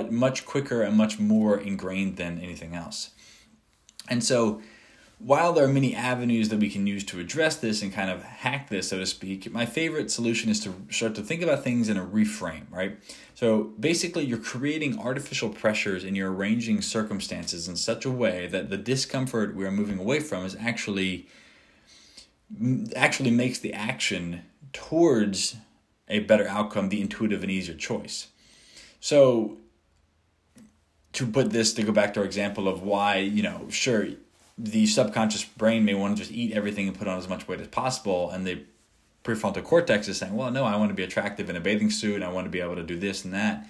much 0.09 0.45
quicker 0.45 0.81
and 0.81 0.95
much 0.95 1.19
more 1.19 1.59
ingrained 1.59 2.17
than 2.17 2.39
anything 2.39 2.73
else. 2.73 3.11
And 4.09 4.23
so, 4.23 4.61
while 5.19 5.53
there 5.53 5.63
are 5.63 5.69
many 5.69 5.95
avenues 5.95 6.49
that 6.49 6.59
we 6.59 6.69
can 6.69 6.85
use 6.85 7.05
to 7.05 7.19
address 7.19 7.55
this 7.55 7.81
and 7.81 7.93
kind 7.93 8.09
of 8.09 8.23
hack 8.23 8.69
this, 8.69 8.89
so 8.89 8.99
to 8.99 9.05
speak, 9.05 9.49
my 9.53 9.65
favorite 9.65 10.11
solution 10.11 10.49
is 10.49 10.59
to 10.61 10.75
start 10.89 11.15
to 11.15 11.21
think 11.21 11.41
about 11.41 11.63
things 11.63 11.87
in 11.87 11.95
a 11.95 12.05
reframe, 12.05 12.65
right? 12.69 12.97
So 13.33 13.73
basically, 13.79 14.25
you're 14.25 14.37
creating 14.37 14.99
artificial 14.99 15.49
pressures 15.49 16.03
and 16.03 16.17
you're 16.17 16.33
arranging 16.33 16.81
circumstances 16.81 17.69
in 17.69 17.77
such 17.77 18.03
a 18.03 18.11
way 18.11 18.47
that 18.47 18.69
the 18.69 18.77
discomfort 18.77 19.55
we 19.55 19.65
are 19.65 19.71
moving 19.71 19.97
away 19.97 20.19
from 20.19 20.45
is 20.45 20.57
actually 20.59 21.27
actually 22.95 23.31
makes 23.31 23.59
the 23.59 23.73
action 23.73 24.43
towards 24.73 25.55
a 26.13 26.19
better 26.19 26.47
outcome 26.47 26.89
the 26.89 27.01
intuitive 27.01 27.41
and 27.41 27.51
easier 27.51 27.75
choice. 27.75 28.27
So 28.99 29.57
to 31.13 31.27
put 31.27 31.51
this 31.51 31.73
to 31.73 31.83
go 31.83 31.91
back 31.91 32.13
to 32.13 32.19
our 32.19 32.25
example 32.25 32.67
of 32.67 32.81
why 32.81 33.17
you 33.17 33.41
know 33.41 33.67
sure 33.69 34.07
the 34.57 34.85
subconscious 34.85 35.43
brain 35.43 35.85
may 35.85 35.93
want 35.93 36.15
to 36.15 36.21
just 36.21 36.31
eat 36.31 36.51
everything 36.53 36.87
and 36.87 36.97
put 36.97 37.07
on 37.07 37.17
as 37.17 37.29
much 37.29 37.47
weight 37.47 37.61
as 37.61 37.67
possible 37.67 38.29
and 38.31 38.45
the 38.45 38.61
prefrontal 39.23 39.63
cortex 39.63 40.07
is 40.07 40.17
saying 40.17 40.35
well 40.35 40.51
no 40.51 40.65
i 40.65 40.75
want 40.75 40.89
to 40.89 40.95
be 40.95 41.03
attractive 41.03 41.49
in 41.49 41.55
a 41.55 41.59
bathing 41.61 41.89
suit 41.89 42.21
i 42.21 42.31
want 42.31 42.45
to 42.45 42.51
be 42.51 42.59
able 42.59 42.75
to 42.75 42.83
do 42.83 42.97
this 42.97 43.23
and 43.23 43.33
that 43.33 43.67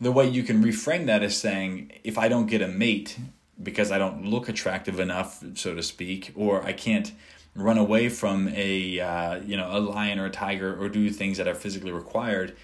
the 0.00 0.12
way 0.12 0.28
you 0.28 0.42
can 0.42 0.62
reframe 0.62 1.06
that 1.06 1.22
is 1.22 1.36
saying 1.36 1.90
if 2.04 2.16
i 2.18 2.28
don't 2.28 2.46
get 2.46 2.62
a 2.62 2.68
mate 2.68 3.18
because 3.62 3.90
i 3.90 3.98
don't 3.98 4.24
look 4.24 4.48
attractive 4.48 5.00
enough 5.00 5.42
so 5.54 5.74
to 5.74 5.82
speak 5.82 6.32
or 6.36 6.62
i 6.62 6.72
can't 6.72 7.12
run 7.56 7.78
away 7.78 8.08
from 8.08 8.48
a 8.48 9.00
uh, 9.00 9.36
you 9.36 9.56
know 9.56 9.68
a 9.70 9.80
lion 9.80 10.18
or 10.18 10.26
a 10.26 10.30
tiger 10.30 10.80
or 10.80 10.88
do 10.88 11.10
things 11.10 11.38
that 11.38 11.48
are 11.48 11.54
physically 11.54 11.90
required 11.90 12.54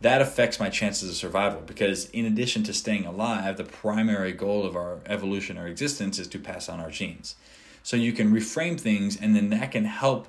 that 0.00 0.22
affects 0.22 0.58
my 0.58 0.70
chances 0.70 1.10
of 1.10 1.14
survival 1.14 1.60
because 1.60 2.08
in 2.10 2.24
addition 2.24 2.62
to 2.62 2.72
staying 2.72 3.04
alive 3.04 3.56
the 3.56 3.64
primary 3.64 4.32
goal 4.32 4.64
of 4.64 4.74
our 4.74 5.00
evolutionary 5.06 5.70
existence 5.70 6.18
is 6.18 6.26
to 6.28 6.38
pass 6.38 6.68
on 6.68 6.80
our 6.80 6.90
genes. 6.90 7.36
So 7.82 7.96
you 7.96 8.12
can 8.12 8.32
reframe 8.32 8.80
things 8.80 9.18
and 9.20 9.36
then 9.36 9.50
that 9.50 9.72
can 9.72 9.84
help 9.84 10.28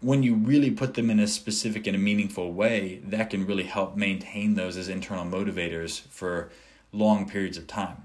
when 0.00 0.24
you 0.24 0.34
really 0.34 0.70
put 0.72 0.94
them 0.94 1.10
in 1.10 1.20
a 1.20 1.28
specific 1.28 1.86
and 1.86 1.94
a 1.94 1.98
meaningful 1.98 2.52
way 2.52 3.00
that 3.04 3.30
can 3.30 3.46
really 3.46 3.64
help 3.64 3.96
maintain 3.96 4.54
those 4.54 4.76
as 4.76 4.88
internal 4.88 5.24
motivators 5.24 6.00
for 6.08 6.50
long 6.90 7.28
periods 7.28 7.56
of 7.56 7.68
time. 7.68 8.04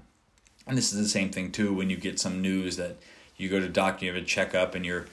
And 0.66 0.78
this 0.78 0.92
is 0.92 1.00
the 1.00 1.08
same 1.08 1.30
thing 1.30 1.50
too 1.50 1.74
when 1.74 1.90
you 1.90 1.96
get 1.96 2.20
some 2.20 2.40
news 2.40 2.76
that 2.76 2.96
you 3.36 3.48
go 3.48 3.58
to 3.58 3.68
doctor 3.68 4.04
you 4.04 4.12
have 4.12 4.22
a 4.22 4.24
checkup 4.24 4.76
and 4.76 4.86
you're 4.86 5.06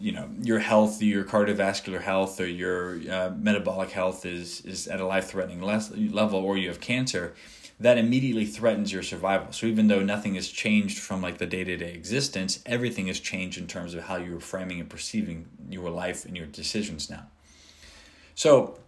you 0.00 0.12
know 0.12 0.28
your 0.42 0.58
health, 0.58 1.02
your 1.02 1.24
cardiovascular 1.24 2.00
health, 2.00 2.40
or 2.40 2.46
your 2.46 3.00
uh, 3.10 3.32
metabolic 3.36 3.90
health 3.90 4.24
is 4.24 4.62
is 4.62 4.88
at 4.88 5.00
a 5.00 5.06
life 5.06 5.28
threatening 5.28 5.60
level, 5.60 6.40
or 6.40 6.56
you 6.56 6.68
have 6.68 6.80
cancer, 6.80 7.34
that 7.78 7.98
immediately 7.98 8.46
threatens 8.46 8.92
your 8.92 9.02
survival. 9.02 9.52
So 9.52 9.66
even 9.66 9.88
though 9.88 10.02
nothing 10.02 10.34
has 10.34 10.48
changed 10.48 10.98
from 10.98 11.20
like 11.20 11.38
the 11.38 11.46
day 11.46 11.64
to 11.64 11.76
day 11.76 11.92
existence, 11.92 12.62
everything 12.64 13.06
has 13.08 13.20
changed 13.20 13.58
in 13.58 13.66
terms 13.66 13.94
of 13.94 14.04
how 14.04 14.16
you're 14.16 14.40
framing 14.40 14.80
and 14.80 14.88
perceiving 14.88 15.46
your 15.68 15.90
life 15.90 16.24
and 16.24 16.36
your 16.36 16.46
decisions 16.46 17.10
now. 17.10 17.26
So 18.34 18.78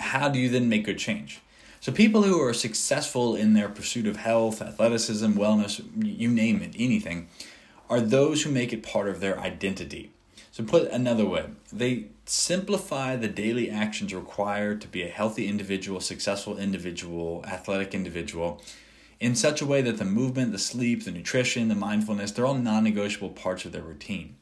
how 0.00 0.28
do 0.28 0.38
you 0.38 0.48
then 0.48 0.68
make 0.68 0.84
good 0.84 0.98
change? 0.98 1.40
So 1.80 1.92
people 1.92 2.22
who 2.22 2.40
are 2.42 2.52
successful 2.54 3.36
in 3.36 3.54
their 3.54 3.68
pursuit 3.68 4.06
of 4.06 4.16
health, 4.16 4.60
athleticism, 4.60 5.32
wellness, 5.32 5.80
you 6.02 6.28
name 6.28 6.60
it, 6.60 6.74
anything 6.76 7.28
are 7.88 8.00
those 8.00 8.42
who 8.42 8.50
make 8.50 8.72
it 8.72 8.82
part 8.82 9.08
of 9.08 9.20
their 9.20 9.38
identity. 9.38 10.10
So, 10.50 10.64
put 10.64 10.90
another 10.90 11.24
way, 11.24 11.46
they 11.72 12.06
simplify 12.24 13.16
the 13.16 13.28
daily 13.28 13.70
actions 13.70 14.12
required 14.12 14.80
to 14.80 14.88
be 14.88 15.02
a 15.02 15.08
healthy 15.08 15.46
individual, 15.46 16.00
successful 16.00 16.58
individual, 16.58 17.44
athletic 17.46 17.94
individual 17.94 18.60
in 19.20 19.34
such 19.34 19.60
a 19.60 19.66
way 19.66 19.82
that 19.82 19.98
the 19.98 20.04
movement, 20.04 20.52
the 20.52 20.58
sleep, 20.58 21.04
the 21.04 21.10
nutrition, 21.10 21.68
the 21.68 21.74
mindfulness, 21.74 22.32
they're 22.32 22.46
all 22.46 22.54
non 22.54 22.84
negotiable 22.84 23.30
parts 23.30 23.64
of 23.64 23.72
their 23.72 23.82
routine. 23.82 24.36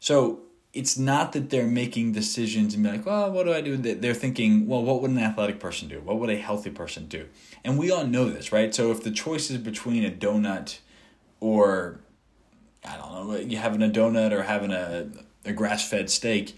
So, 0.00 0.40
it's 0.76 0.98
not 0.98 1.32
that 1.32 1.48
they're 1.48 1.66
making 1.66 2.12
decisions 2.12 2.74
and 2.74 2.84
be 2.84 2.90
like, 2.90 3.06
well, 3.06 3.30
what 3.30 3.46
do 3.46 3.54
I 3.54 3.62
do? 3.62 3.78
They're 3.78 4.12
thinking, 4.12 4.66
well, 4.66 4.82
what 4.82 5.00
would 5.00 5.10
an 5.10 5.18
athletic 5.18 5.58
person 5.58 5.88
do? 5.88 6.00
What 6.00 6.18
would 6.18 6.28
a 6.28 6.36
healthy 6.36 6.68
person 6.68 7.06
do? 7.06 7.28
And 7.64 7.78
we 7.78 7.90
all 7.90 8.06
know 8.06 8.28
this, 8.28 8.52
right? 8.52 8.74
So 8.74 8.90
if 8.90 9.02
the 9.02 9.10
choice 9.10 9.50
is 9.50 9.56
between 9.56 10.04
a 10.04 10.10
donut 10.10 10.80
or 11.40 12.00
I 12.86 12.96
don't 12.96 13.28
know, 13.28 13.36
you 13.36 13.56
having 13.58 13.82
a 13.82 13.88
donut 13.88 14.32
or 14.32 14.42
having 14.42 14.72
a, 14.72 15.08
a 15.44 15.52
grass 15.52 15.88
fed 15.88 16.10
steak, 16.10 16.56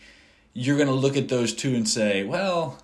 you're 0.53 0.77
going 0.77 0.89
to 0.89 0.95
look 0.95 1.17
at 1.17 1.29
those 1.29 1.53
two 1.53 1.75
and 1.75 1.89
say, 1.89 2.25
well, 2.25 2.83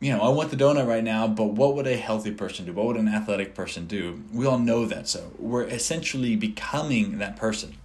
you 0.00 0.12
know, 0.12 0.20
I 0.20 0.28
want 0.28 0.50
the 0.50 0.56
donut 0.56 0.86
right 0.86 1.02
now, 1.02 1.26
but 1.26 1.46
what 1.46 1.74
would 1.74 1.86
a 1.86 1.96
healthy 1.96 2.30
person 2.30 2.66
do? 2.66 2.72
What 2.72 2.86
would 2.86 2.96
an 2.96 3.08
athletic 3.08 3.54
person 3.54 3.86
do? 3.86 4.22
We 4.32 4.46
all 4.46 4.58
know 4.58 4.84
that. 4.86 5.08
So 5.08 5.32
we're 5.38 5.64
essentially 5.64 6.36
becoming 6.36 7.18
that 7.18 7.36
person. 7.36 7.76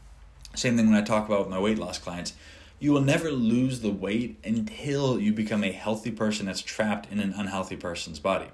Same 0.56 0.78
thing 0.78 0.88
when 0.88 0.96
I 0.96 1.02
talk 1.02 1.28
about 1.28 1.40
with 1.40 1.50
my 1.50 1.60
weight 1.60 1.80
loss 1.80 1.98
clients. 1.98 2.34
You 2.80 2.92
will 2.92 3.02
never 3.02 3.32
lose 3.32 3.80
the 3.80 3.92
weight 3.92 4.38
until 4.44 5.20
you 5.20 5.32
become 5.32 5.64
a 5.64 5.72
healthy 5.72 6.12
person 6.12 6.46
that's 6.46 6.62
trapped 6.62 7.12
in 7.12 7.20
an 7.20 7.34
unhealthy 7.36 7.78
person's 7.78 8.20
body. 8.20 8.48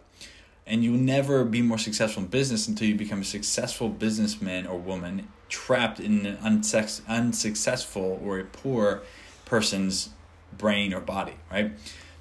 And 0.65 0.83
you'll 0.83 0.99
never 0.99 1.43
be 1.43 1.61
more 1.61 1.79
successful 1.79 2.23
in 2.23 2.29
business 2.29 2.67
until 2.67 2.87
you 2.87 2.95
become 2.95 3.21
a 3.21 3.25
successful 3.25 3.89
businessman 3.89 4.67
or 4.67 4.77
woman 4.77 5.27
trapped 5.49 5.99
in 5.99 6.25
an 6.25 6.37
unsex- 6.37 7.01
unsuccessful 7.07 8.19
or 8.23 8.39
a 8.39 8.45
poor 8.45 9.01
person's 9.45 10.09
brain 10.57 10.93
or 10.93 10.99
body, 10.99 11.33
right? 11.51 11.71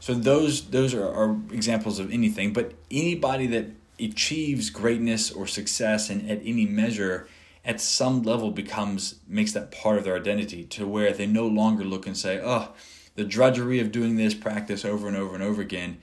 So 0.01 0.15
those 0.15 0.71
those 0.71 0.95
are, 0.95 1.07
are 1.07 1.37
examples 1.53 1.99
of 1.99 2.13
anything, 2.13 2.53
but 2.53 2.75
anybody 2.91 3.47
that 3.49 3.67
achieves 4.01 4.71
greatness 4.71 5.31
or 5.31 5.47
success 5.47 6.09
and 6.09 6.31
at 6.31 6.41
any 6.45 6.67
measure 6.67 7.29
at 7.65 7.81
some 7.81 8.23
level 8.23 8.51
becomes 8.51 9.17
makes 9.27 9.53
that 9.53 9.71
part 9.73 9.99
of 9.99 10.05
their 10.05 10.17
identity 10.17 10.65
to 10.65 10.87
where 10.87 11.13
they 11.13 11.27
no 11.27 11.47
longer 11.47 11.85
look 11.85 12.07
and 12.07 12.17
say, 12.17 12.41
"Oh, 12.43 12.71
the 13.17 13.25
drudgery 13.25 13.81
of 13.81 13.93
doing 13.93 14.17
this 14.17 14.35
practice 14.35 14.85
over 14.85 15.09
and 15.09 15.17
over 15.17 15.35
and 15.35 15.43
over 15.43 15.61
again 15.61 15.99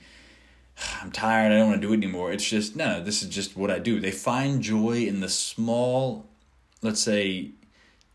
I'm 1.02 1.10
tired, 1.10 1.52
I 1.52 1.58
don't 1.58 1.70
want 1.70 1.80
to 1.80 1.86
do 1.86 1.92
it 1.92 1.96
anymore. 1.96 2.32
It's 2.32 2.48
just, 2.48 2.76
no, 2.76 3.02
this 3.02 3.22
is 3.22 3.28
just 3.28 3.56
what 3.56 3.70
I 3.70 3.78
do. 3.78 4.00
They 4.00 4.10
find 4.10 4.62
joy 4.62 5.04
in 5.06 5.20
the 5.20 5.28
small, 5.28 6.26
let's 6.82 7.00
say, 7.00 7.50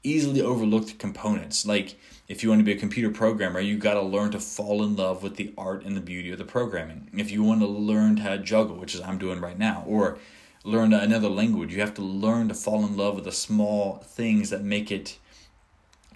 easily 0.03 0.41
overlooked 0.41 0.97
components. 0.97 1.65
Like 1.65 1.97
if 2.27 2.43
you 2.43 2.49
want 2.49 2.59
to 2.59 2.65
be 2.65 2.71
a 2.71 2.77
computer 2.77 3.09
programmer, 3.09 3.59
you 3.59 3.77
got 3.77 3.95
to 3.95 4.01
learn 4.01 4.31
to 4.31 4.39
fall 4.39 4.83
in 4.83 4.95
love 4.95 5.21
with 5.21 5.35
the 5.35 5.53
art 5.57 5.83
and 5.83 5.95
the 5.95 6.01
beauty 6.01 6.31
of 6.31 6.37
the 6.37 6.45
programming. 6.45 7.09
If 7.15 7.31
you 7.31 7.43
want 7.43 7.61
to 7.61 7.67
learn 7.67 8.17
how 8.17 8.29
to 8.29 8.37
juggle, 8.37 8.77
which 8.77 8.95
is 8.95 9.01
I'm 9.01 9.17
doing 9.17 9.41
right 9.41 9.57
now, 9.57 9.83
or 9.85 10.17
learn 10.63 10.93
another 10.93 11.29
language, 11.29 11.73
you 11.73 11.81
have 11.81 11.93
to 11.95 12.01
learn 12.01 12.47
to 12.47 12.53
fall 12.53 12.85
in 12.85 12.95
love 12.95 13.15
with 13.15 13.25
the 13.25 13.31
small 13.31 13.97
things 13.97 14.49
that 14.49 14.63
make 14.63 14.91
it 14.91 15.17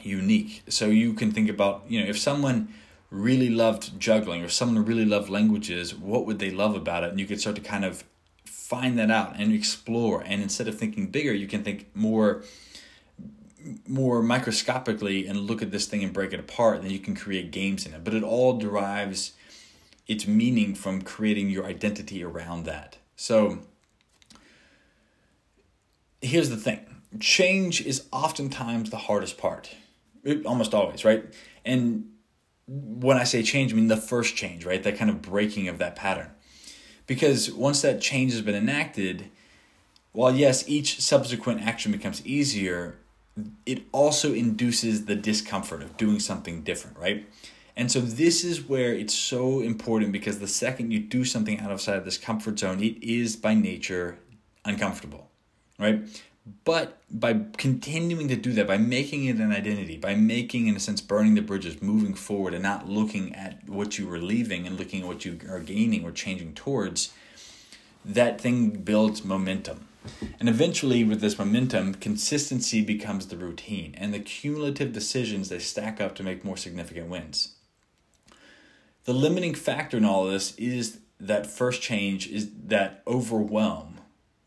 unique. 0.02 0.64
So 0.70 0.88
you 0.88 1.14
can 1.14 1.32
think 1.32 1.50
about, 1.50 1.84
you 1.88 2.00
know, 2.00 2.08
if 2.08 2.18
someone 2.18 2.74
really 3.10 3.50
loved 3.50 4.00
juggling 4.00 4.44
or 4.44 4.50
someone 4.50 4.86
really 4.86 5.06
loved 5.06 5.30
languages, 5.30 5.96
what 5.96 6.26
would 6.26 6.40
they 6.40 6.52
love 6.52 6.76
about 6.76 7.04
it? 7.04 7.10
And 7.10 7.20
you 7.20 7.26
could 7.26 7.42
start 7.42 7.56
to 7.56 7.62
kind 7.62 7.86
of 7.86 8.04
find 8.46 8.98
that 8.98 9.12
out 9.12 9.36
and 9.38 9.54
explore. 9.54 10.22
And 10.22 10.42
instead 10.42 10.68
of 10.68 10.78
thinking 10.78 11.08
bigger, 11.08 11.34
you 11.34 11.48
can 11.48 11.64
think 11.64 11.88
more 11.96 12.44
more 13.88 14.22
microscopically 14.22 15.26
and 15.26 15.40
look 15.40 15.64
at 15.64 15.72
this 15.72 15.88
thing 15.88 16.04
and 16.04 16.14
break 16.14 16.32
it 16.32 16.40
apart. 16.40 16.84
Then 16.84 16.92
you 16.92 17.00
can 17.00 17.16
create 17.16 17.50
games 17.50 17.86
in 17.86 17.96
it. 17.96 18.04
But 18.04 18.14
it 18.14 18.22
all 18.22 18.58
derives 18.58 19.34
its 20.08 20.28
meaning 20.28 20.76
from 20.76 21.02
creating 21.02 21.50
your 21.50 21.66
identity 21.66 22.24
around 22.24 22.66
that. 22.66 22.98
So 23.16 23.60
here's 26.22 26.50
the 26.50 26.58
thing 26.58 26.86
change 27.20 27.82
is 27.82 28.08
oftentimes 28.12 28.90
the 28.90 28.98
hardest 28.98 29.38
part 29.38 29.74
almost 30.44 30.74
always 30.74 31.06
right 31.06 31.24
and 31.64 32.10
when 32.68 33.18
I 33.18 33.24
say 33.24 33.44
change, 33.44 33.74
I 33.74 33.76
mean 33.76 33.88
the 33.88 33.98
first 33.98 34.36
change, 34.36 34.66
right? 34.66 34.82
That 34.82 34.98
kind 34.98 35.10
of 35.10 35.22
breaking 35.22 35.68
of 35.68 35.78
that 35.80 35.96
pattern. 35.96 36.32
Because 37.08 37.52
once 37.52 37.82
that 37.82 38.02
change 38.02 38.32
has 38.32 38.42
been 38.42 38.56
enacted, 38.56 39.30
while 40.12 40.36
yes, 40.36 40.68
each 40.68 41.02
subsequent 41.02 41.62
action 41.62 41.92
becomes 41.92 42.26
easier, 42.26 42.96
it 43.66 43.84
also 43.92 44.34
induces 44.34 45.06
the 45.06 45.16
discomfort 45.16 45.82
of 45.82 45.98
doing 45.98 46.20
something 46.20 46.62
different, 46.62 46.98
right? 46.98 47.28
And 47.76 47.92
so 47.92 48.00
this 48.00 48.44
is 48.44 48.68
where 48.68 48.94
it's 48.94 49.14
so 49.14 49.60
important 49.60 50.14
because 50.14 50.40
the 50.40 50.48
second 50.48 50.92
you 50.92 51.00
do 51.00 51.26
something 51.26 51.60
outside 51.60 51.98
of 51.98 52.06
this 52.06 52.18
comfort 52.18 52.60
zone, 52.60 52.82
it 52.82 53.04
is 53.04 53.36
by 53.36 53.54
nature 53.54 54.18
uncomfortable, 54.64 55.30
right? 55.78 56.02
But 56.64 57.02
by 57.10 57.40
continuing 57.58 58.28
to 58.28 58.36
do 58.36 58.54
that, 58.54 58.68
by 58.68 58.78
making 58.78 59.26
it 59.26 59.38
an 59.38 59.52
identity, 59.52 59.98
by 59.98 60.14
making, 60.14 60.68
in 60.68 60.76
a 60.76 60.80
sense, 60.80 61.02
burning 61.02 61.34
the 61.34 61.42
bridges, 61.42 61.82
moving 61.82 62.14
forward, 62.14 62.54
and 62.54 62.62
not 62.62 62.88
looking 62.88 63.34
at 63.34 63.68
what 63.68 63.98
you 63.98 64.08
were 64.08 64.20
leaving 64.20 64.68
and 64.68 64.78
looking 64.78 65.02
at 65.02 65.08
what 65.08 65.26
you 65.26 65.40
are 65.50 65.60
gaining 65.60 66.04
or 66.04 66.12
changing 66.12 66.54
towards, 66.54 67.12
that 68.04 68.40
thing 68.40 68.70
builds 68.70 69.26
momentum. 69.26 69.88
And 70.40 70.48
eventually, 70.48 71.04
with 71.04 71.20
this 71.20 71.40
momentum, 71.40 71.96
consistency 71.96 72.84
becomes 72.84 73.26
the 73.26 73.38
routine, 73.38 73.96
and 73.98 74.14
the 74.14 74.20
cumulative 74.20 74.94
decisions 74.94 75.50
they 75.50 75.58
stack 75.58 76.00
up 76.00 76.14
to 76.16 76.24
make 76.24 76.46
more 76.46 76.58
significant 76.58 77.10
wins. 77.10 77.56
The 79.06 79.14
limiting 79.14 79.56
factor 79.56 79.98
in 79.98 80.06
all 80.06 80.26
of 80.26 80.32
this 80.32 80.56
is 80.58 81.00
that 81.20 81.48
first 81.48 81.82
change 81.82 82.28
is 82.28 82.52
that 82.66 83.02
overwhelm 83.08 83.95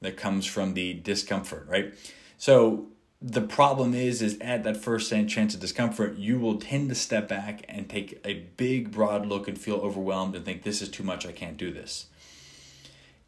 that 0.00 0.16
comes 0.16 0.46
from 0.46 0.74
the 0.74 0.94
discomfort, 0.94 1.66
right? 1.68 1.94
So 2.36 2.88
the 3.20 3.40
problem 3.40 3.94
is 3.94 4.22
is 4.22 4.38
at 4.40 4.62
that 4.62 4.76
first 4.76 5.10
chance 5.10 5.52
of 5.52 5.58
discomfort 5.58 6.16
you 6.16 6.38
will 6.38 6.56
tend 6.56 6.88
to 6.88 6.94
step 6.94 7.28
back 7.28 7.64
and 7.68 7.88
take 7.88 8.20
a 8.24 8.34
big 8.56 8.92
broad 8.92 9.26
look 9.26 9.48
and 9.48 9.58
feel 9.58 9.76
overwhelmed 9.76 10.36
and 10.36 10.44
think 10.44 10.62
this 10.62 10.80
is 10.80 10.88
too 10.88 11.02
much. 11.02 11.26
I 11.26 11.32
can't 11.32 11.56
do 11.56 11.72
this. 11.72 12.06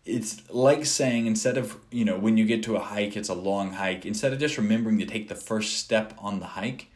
It's 0.04 0.48
like 0.48 0.86
saying 0.86 1.26
instead 1.26 1.58
of 1.58 1.76
you 1.90 2.04
know 2.04 2.18
when 2.18 2.36
you 2.36 2.44
get 2.44 2.62
to 2.64 2.76
a 2.76 2.80
hike 2.80 3.16
it's 3.16 3.28
a 3.28 3.34
long 3.34 3.72
hike 3.72 4.06
instead 4.06 4.32
of 4.32 4.38
just 4.38 4.56
remembering 4.56 4.98
to 4.98 5.06
take 5.06 5.28
the 5.28 5.34
first 5.34 5.78
step 5.78 6.14
on 6.18 6.40
the 6.40 6.46
hike 6.46 6.86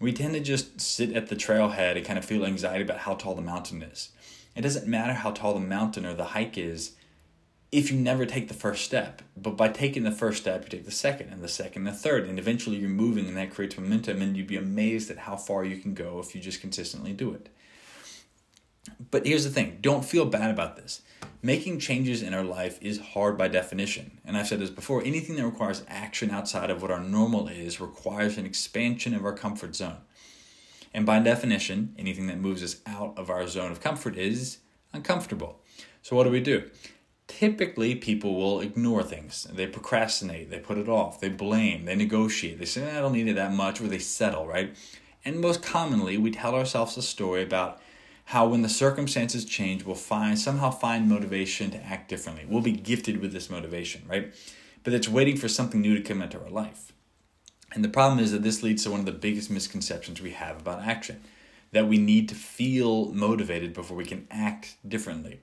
we 0.00 0.12
tend 0.12 0.32
to 0.34 0.40
just 0.40 0.80
sit 0.80 1.12
at 1.12 1.28
the 1.28 1.36
trailhead 1.36 1.96
and 1.96 2.06
kind 2.06 2.18
of 2.18 2.24
feel 2.24 2.44
anxiety 2.44 2.82
about 2.82 3.00
how 3.00 3.14
tall 3.14 3.34
the 3.34 3.42
mountain 3.42 3.82
is. 3.82 4.08
It 4.56 4.62
doesn't 4.62 4.88
matter 4.88 5.12
how 5.12 5.30
tall 5.30 5.54
the 5.54 5.60
mountain 5.60 6.06
or 6.06 6.14
the 6.14 6.24
hike 6.24 6.56
is 6.56 6.92
if 7.72 7.90
you 7.90 7.98
never 7.98 8.26
take 8.26 8.48
the 8.48 8.54
first 8.54 8.84
step. 8.84 9.22
But 9.36 9.56
by 9.56 9.68
taking 9.68 10.02
the 10.02 10.10
first 10.10 10.42
step, 10.42 10.64
you 10.64 10.68
take 10.68 10.84
the 10.84 10.90
second 10.90 11.30
and 11.32 11.42
the 11.42 11.48
second 11.48 11.84
the 11.84 11.92
third, 11.92 12.28
and 12.28 12.38
eventually 12.38 12.76
you're 12.76 12.88
moving, 12.88 13.26
and 13.26 13.36
that 13.36 13.52
creates 13.52 13.78
momentum, 13.78 14.20
and 14.22 14.36
you'd 14.36 14.46
be 14.46 14.56
amazed 14.56 15.10
at 15.10 15.18
how 15.18 15.36
far 15.36 15.64
you 15.64 15.78
can 15.78 15.94
go 15.94 16.18
if 16.18 16.34
you 16.34 16.40
just 16.40 16.60
consistently 16.60 17.12
do 17.12 17.32
it. 17.32 17.48
But 19.10 19.26
here's 19.26 19.44
the 19.44 19.50
thing 19.50 19.78
don't 19.80 20.04
feel 20.04 20.26
bad 20.26 20.50
about 20.50 20.76
this. 20.76 21.02
Making 21.42 21.78
changes 21.78 22.22
in 22.22 22.34
our 22.34 22.44
life 22.44 22.78
is 22.82 23.00
hard 23.00 23.38
by 23.38 23.48
definition. 23.48 24.18
And 24.26 24.36
I've 24.36 24.46
said 24.46 24.60
this 24.60 24.70
before 24.70 25.02
anything 25.02 25.36
that 25.36 25.46
requires 25.46 25.82
action 25.88 26.30
outside 26.30 26.70
of 26.70 26.82
what 26.82 26.90
our 26.90 27.00
normal 27.00 27.48
is 27.48 27.80
requires 27.80 28.36
an 28.36 28.44
expansion 28.44 29.14
of 29.14 29.24
our 29.24 29.32
comfort 29.32 29.74
zone. 29.74 29.98
And 30.92 31.06
by 31.06 31.20
definition, 31.20 31.94
anything 31.98 32.26
that 32.26 32.38
moves 32.38 32.62
us 32.62 32.76
out 32.84 33.14
of 33.16 33.30
our 33.30 33.46
zone 33.46 33.70
of 33.70 33.80
comfort 33.80 34.16
is 34.16 34.58
uncomfortable. 34.92 35.60
So, 36.02 36.16
what 36.16 36.24
do 36.24 36.30
we 36.30 36.40
do? 36.40 36.68
Typically, 37.30 37.94
people 37.94 38.34
will 38.34 38.60
ignore 38.60 39.04
things. 39.04 39.46
They 39.52 39.68
procrastinate, 39.68 40.50
they 40.50 40.58
put 40.58 40.78
it 40.78 40.88
off, 40.88 41.20
they 41.20 41.28
blame, 41.28 41.84
they 41.84 41.94
negotiate, 41.94 42.58
they 42.58 42.64
say, 42.64 42.82
eh, 42.82 42.98
I 42.98 43.00
don't 43.00 43.12
need 43.12 43.28
it 43.28 43.34
that 43.34 43.52
much, 43.52 43.80
or 43.80 43.86
they 43.86 44.00
settle, 44.00 44.48
right? 44.48 44.76
And 45.24 45.40
most 45.40 45.62
commonly, 45.62 46.18
we 46.18 46.32
tell 46.32 46.56
ourselves 46.56 46.96
a 46.96 47.02
story 47.02 47.44
about 47.44 47.80
how 48.24 48.48
when 48.48 48.62
the 48.62 48.68
circumstances 48.68 49.44
change, 49.44 49.84
we'll 49.84 49.94
find 49.94 50.40
somehow 50.40 50.72
find 50.72 51.08
motivation 51.08 51.70
to 51.70 51.78
act 51.84 52.08
differently. 52.08 52.46
We'll 52.48 52.62
be 52.62 52.72
gifted 52.72 53.20
with 53.20 53.32
this 53.32 53.48
motivation, 53.48 54.02
right? 54.08 54.34
But 54.82 54.92
it's 54.92 55.08
waiting 55.08 55.36
for 55.36 55.46
something 55.46 55.80
new 55.80 55.94
to 55.94 56.02
come 56.02 56.22
into 56.22 56.42
our 56.42 56.50
life. 56.50 56.92
And 57.72 57.84
the 57.84 57.88
problem 57.88 58.18
is 58.18 58.32
that 58.32 58.42
this 58.42 58.64
leads 58.64 58.82
to 58.82 58.90
one 58.90 59.00
of 59.00 59.06
the 59.06 59.12
biggest 59.12 59.50
misconceptions 59.50 60.20
we 60.20 60.32
have 60.32 60.60
about 60.60 60.82
action 60.82 61.22
that 61.70 61.86
we 61.86 61.98
need 61.98 62.28
to 62.28 62.34
feel 62.34 63.12
motivated 63.12 63.72
before 63.72 63.96
we 63.96 64.04
can 64.04 64.26
act 64.32 64.76
differently. 64.86 65.38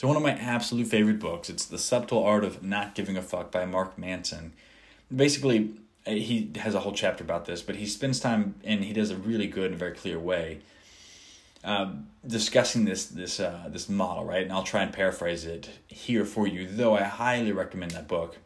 So, 0.00 0.08
one 0.08 0.16
of 0.16 0.22
my 0.22 0.32
absolute 0.32 0.86
favorite 0.86 1.18
books, 1.18 1.50
it's 1.50 1.66
The 1.66 1.76
Subtle 1.76 2.24
Art 2.24 2.42
of 2.42 2.62
Not 2.62 2.94
Giving 2.94 3.18
a 3.18 3.22
Fuck 3.22 3.52
by 3.52 3.66
Mark 3.66 3.98
Manson. 3.98 4.54
Basically, 5.14 5.74
eh, 6.06 6.14
he 6.14 6.52
has 6.56 6.74
a 6.74 6.80
whole 6.80 6.94
chapter 6.94 7.22
about 7.22 7.44
this, 7.44 7.60
but 7.60 7.76
he 7.76 7.84
spends 7.84 8.18
time 8.18 8.54
and 8.64 8.82
he 8.82 8.94
does 8.94 9.10
a 9.10 9.16
really 9.18 9.46
good 9.46 9.72
and 9.72 9.78
very 9.78 9.92
clear 9.92 10.18
way 10.18 10.60
uh, 11.64 11.92
discussing 12.26 12.86
this 12.86 13.04
this 13.04 13.38
uh, 13.40 13.68
this 13.68 13.90
model, 13.90 14.24
right? 14.24 14.42
And 14.42 14.52
I'll 14.52 14.62
try 14.62 14.82
and 14.82 14.90
paraphrase 14.90 15.44
it 15.44 15.68
here 15.86 16.24
for 16.24 16.46
you, 16.46 16.66
though 16.66 16.96
I 16.96 17.02
highly 17.02 17.52
recommend 17.52 17.90
that 17.90 18.08
book 18.08 18.38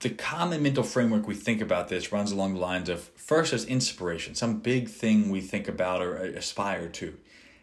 the 0.00 0.10
common 0.10 0.64
mental 0.64 0.82
framework 0.82 1.28
we 1.28 1.36
think 1.36 1.60
about 1.60 1.88
this 1.88 2.10
runs 2.10 2.32
along 2.32 2.54
the 2.54 2.60
lines 2.60 2.88
of 2.88 3.02
first 3.14 3.52
as 3.52 3.64
inspiration, 3.64 4.34
some 4.34 4.58
big 4.58 4.88
thing 4.88 5.30
we 5.30 5.40
think 5.40 5.68
about 5.68 6.02
or 6.02 6.16
aspire 6.16 6.88
to. 6.88 7.16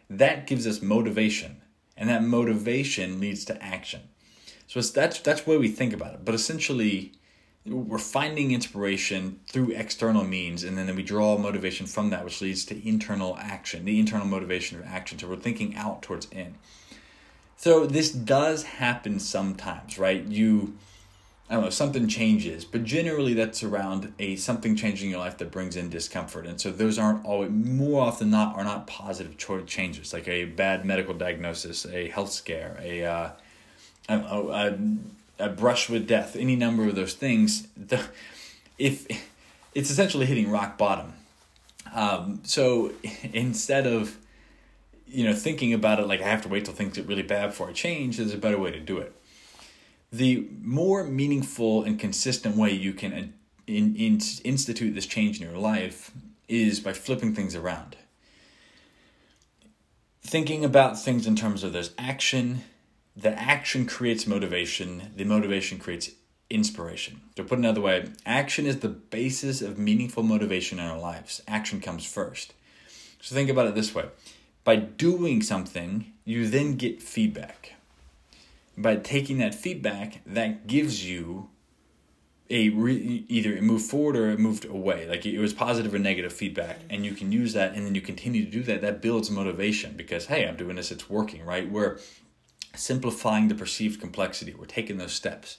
That 0.08 0.46
gives 0.46 0.66
us 0.66 0.80
motivation, 0.80 1.60
and 1.96 2.08
that 2.08 2.22
motivation 2.22 3.20
leads 3.20 3.44
to 3.46 3.62
action. 3.62 4.02
So 4.66 4.80
that's 4.80 5.20
that's 5.20 5.42
the 5.42 5.50
way 5.50 5.56
we 5.58 5.68
think 5.68 5.92
about 5.92 6.14
it. 6.14 6.24
But 6.24 6.34
essentially, 6.34 7.12
we're 7.66 7.98
finding 7.98 8.52
inspiration 8.52 9.40
through 9.46 9.70
external 9.70 10.24
means, 10.24 10.64
and 10.64 10.76
then 10.76 10.94
we 10.94 11.02
draw 11.02 11.38
motivation 11.38 11.86
from 11.86 12.10
that, 12.10 12.24
which 12.24 12.40
leads 12.40 12.64
to 12.66 12.88
internal 12.88 13.36
action, 13.38 13.84
the 13.84 13.98
internal 13.98 14.26
motivation 14.26 14.78
of 14.78 14.84
action. 14.84 15.18
So 15.18 15.28
we're 15.28 15.36
thinking 15.36 15.74
out 15.76 16.02
towards 16.02 16.26
in. 16.30 16.56
So 17.56 17.86
this 17.86 18.10
does 18.10 18.64
happen 18.64 19.18
sometimes, 19.18 19.98
right? 19.98 20.22
You 20.24 20.76
I 21.48 21.54
don't 21.54 21.64
know, 21.64 21.70
something 21.70 22.08
changes, 22.08 22.64
but 22.64 22.84
generally 22.84 23.34
that's 23.34 23.62
around 23.62 24.14
a 24.18 24.36
something 24.36 24.76
changing 24.76 25.08
in 25.08 25.10
your 25.10 25.20
life 25.20 25.36
that 25.38 25.50
brings 25.50 25.76
in 25.76 25.90
discomfort. 25.90 26.46
And 26.46 26.58
so 26.58 26.70
those 26.70 26.98
aren't 26.98 27.24
always, 27.26 27.50
more 27.50 28.00
often 28.00 28.30
not, 28.30 28.56
are 28.56 28.64
not 28.64 28.86
positive 28.86 29.36
changes, 29.66 30.14
like 30.14 30.26
a 30.26 30.46
bad 30.46 30.86
medical 30.86 31.12
diagnosis, 31.12 31.84
a 31.84 32.08
health 32.08 32.32
scare, 32.32 32.78
a, 32.80 33.04
uh, 33.04 33.30
know, 34.08 34.50
a, 35.38 35.44
a 35.44 35.48
brush 35.50 35.90
with 35.90 36.08
death, 36.08 36.34
any 36.34 36.56
number 36.56 36.88
of 36.88 36.94
those 36.94 37.12
things. 37.12 37.68
The, 37.76 38.02
if 38.78 39.06
it's 39.74 39.90
essentially 39.90 40.24
hitting 40.24 40.50
rock 40.50 40.78
bottom. 40.78 41.12
Um, 41.94 42.40
so 42.44 42.92
instead 43.34 43.86
of, 43.86 44.16
you 45.06 45.24
know, 45.24 45.34
thinking 45.34 45.74
about 45.74 46.00
it 46.00 46.06
like 46.06 46.22
I 46.22 46.28
have 46.28 46.40
to 46.42 46.48
wait 46.48 46.64
till 46.64 46.72
things 46.72 46.96
get 46.96 47.06
really 47.06 47.22
bad 47.22 47.48
before 47.48 47.68
I 47.68 47.72
change, 47.72 48.16
there's 48.16 48.32
a 48.32 48.38
better 48.38 48.58
way 48.58 48.70
to 48.70 48.80
do 48.80 48.96
it 48.96 49.14
the 50.14 50.46
more 50.62 51.02
meaningful 51.02 51.82
and 51.82 51.98
consistent 51.98 52.56
way 52.56 52.70
you 52.70 52.92
can 52.92 53.12
uh, 53.12 53.26
in, 53.66 53.96
in, 53.96 54.20
institute 54.44 54.94
this 54.94 55.06
change 55.06 55.40
in 55.40 55.48
your 55.48 55.58
life 55.58 56.12
is 56.48 56.78
by 56.78 56.92
flipping 56.92 57.34
things 57.34 57.56
around. 57.56 57.96
Thinking 60.22 60.64
about 60.64 61.02
things 61.02 61.26
in 61.26 61.34
terms 61.34 61.64
of 61.64 61.72
there's 61.72 61.90
action, 61.98 62.62
the 63.16 63.36
action 63.36 63.86
creates 63.86 64.24
motivation, 64.24 65.10
the 65.16 65.24
motivation 65.24 65.78
creates 65.78 66.10
inspiration. 66.48 67.20
To 67.34 67.42
put 67.42 67.58
another 67.58 67.80
way, 67.80 68.06
action 68.24 68.66
is 68.66 68.80
the 68.80 68.88
basis 68.90 69.62
of 69.62 69.78
meaningful 69.78 70.22
motivation 70.22 70.78
in 70.78 70.86
our 70.86 70.98
lives. 70.98 71.42
Action 71.48 71.80
comes 71.80 72.06
first. 72.06 72.54
So 73.20 73.34
think 73.34 73.50
about 73.50 73.66
it 73.66 73.74
this 73.74 73.92
way 73.92 74.04
by 74.62 74.76
doing 74.76 75.42
something, 75.42 76.12
you 76.24 76.48
then 76.48 76.76
get 76.76 77.02
feedback 77.02 77.74
by 78.76 78.96
taking 78.96 79.38
that 79.38 79.54
feedback, 79.54 80.20
that 80.26 80.66
gives 80.66 81.08
you 81.08 81.50
a 82.50 82.68
re- 82.70 83.24
either 83.28 83.52
it 83.52 83.62
moved 83.62 83.88
forward 83.88 84.16
or 84.16 84.30
it 84.30 84.38
moved 84.38 84.64
away. 84.64 85.08
Like 85.08 85.24
it 85.24 85.38
was 85.38 85.52
positive 85.52 85.94
or 85.94 85.98
negative 85.98 86.32
feedback, 86.32 86.80
and 86.90 87.04
you 87.04 87.14
can 87.14 87.32
use 87.32 87.52
that, 87.54 87.74
and 87.74 87.86
then 87.86 87.94
you 87.94 88.00
continue 88.00 88.44
to 88.44 88.50
do 88.50 88.62
that. 88.64 88.82
That 88.82 89.00
builds 89.00 89.30
motivation 89.30 89.94
because 89.96 90.26
hey, 90.26 90.46
I'm 90.46 90.56
doing 90.56 90.76
this, 90.76 90.90
it's 90.90 91.08
working, 91.08 91.44
right? 91.44 91.70
We're 91.70 91.98
simplifying 92.74 93.48
the 93.48 93.54
perceived 93.54 94.00
complexity. 94.00 94.54
We're 94.54 94.66
taking 94.66 94.98
those 94.98 95.12
steps. 95.12 95.58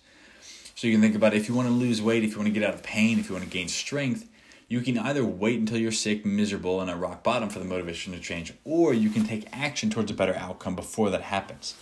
So 0.75 0.88
you 0.88 0.93
can 0.93 1.01
think 1.01 1.15
about 1.15 1.34
if 1.34 1.47
you 1.47 1.56
want 1.56 1.69
to 1.69 1.73
lose 1.73 2.01
weight, 2.01 2.23
if 2.23 2.32
you 2.32 2.38
want 2.38 2.47
to 2.47 2.60
get 2.60 2.67
out 2.67 2.73
of 2.73 2.84
pain, 2.84 3.17
if 3.17 3.30
you 3.30 3.36
want 3.36 3.45
to 3.45 3.51
gain 3.51 3.69
strength, 3.69 4.30
you 4.67 4.82
can 4.82 4.97
either 4.97 5.23
wait 5.23 5.60
until 5.60 5.78
you're 5.78 5.91
sick, 5.91 6.25
miserable, 6.25 6.82
and 6.82 6.89
at 6.89 6.99
rock 6.99 7.23
bottom 7.23 7.49
for 7.49 7.60
the 7.60 7.65
motivation 7.65 8.13
to 8.13 8.19
change, 8.19 8.54
or 8.65 8.93
you 8.93 9.10
can 9.10 9.23
take 9.23 9.47
action 9.54 9.89
towards 9.89 10.12
a 10.12 10.13
better 10.13 10.36
outcome 10.36 10.75
before 10.75 11.10
that 11.12 11.21
happens. 11.21 11.75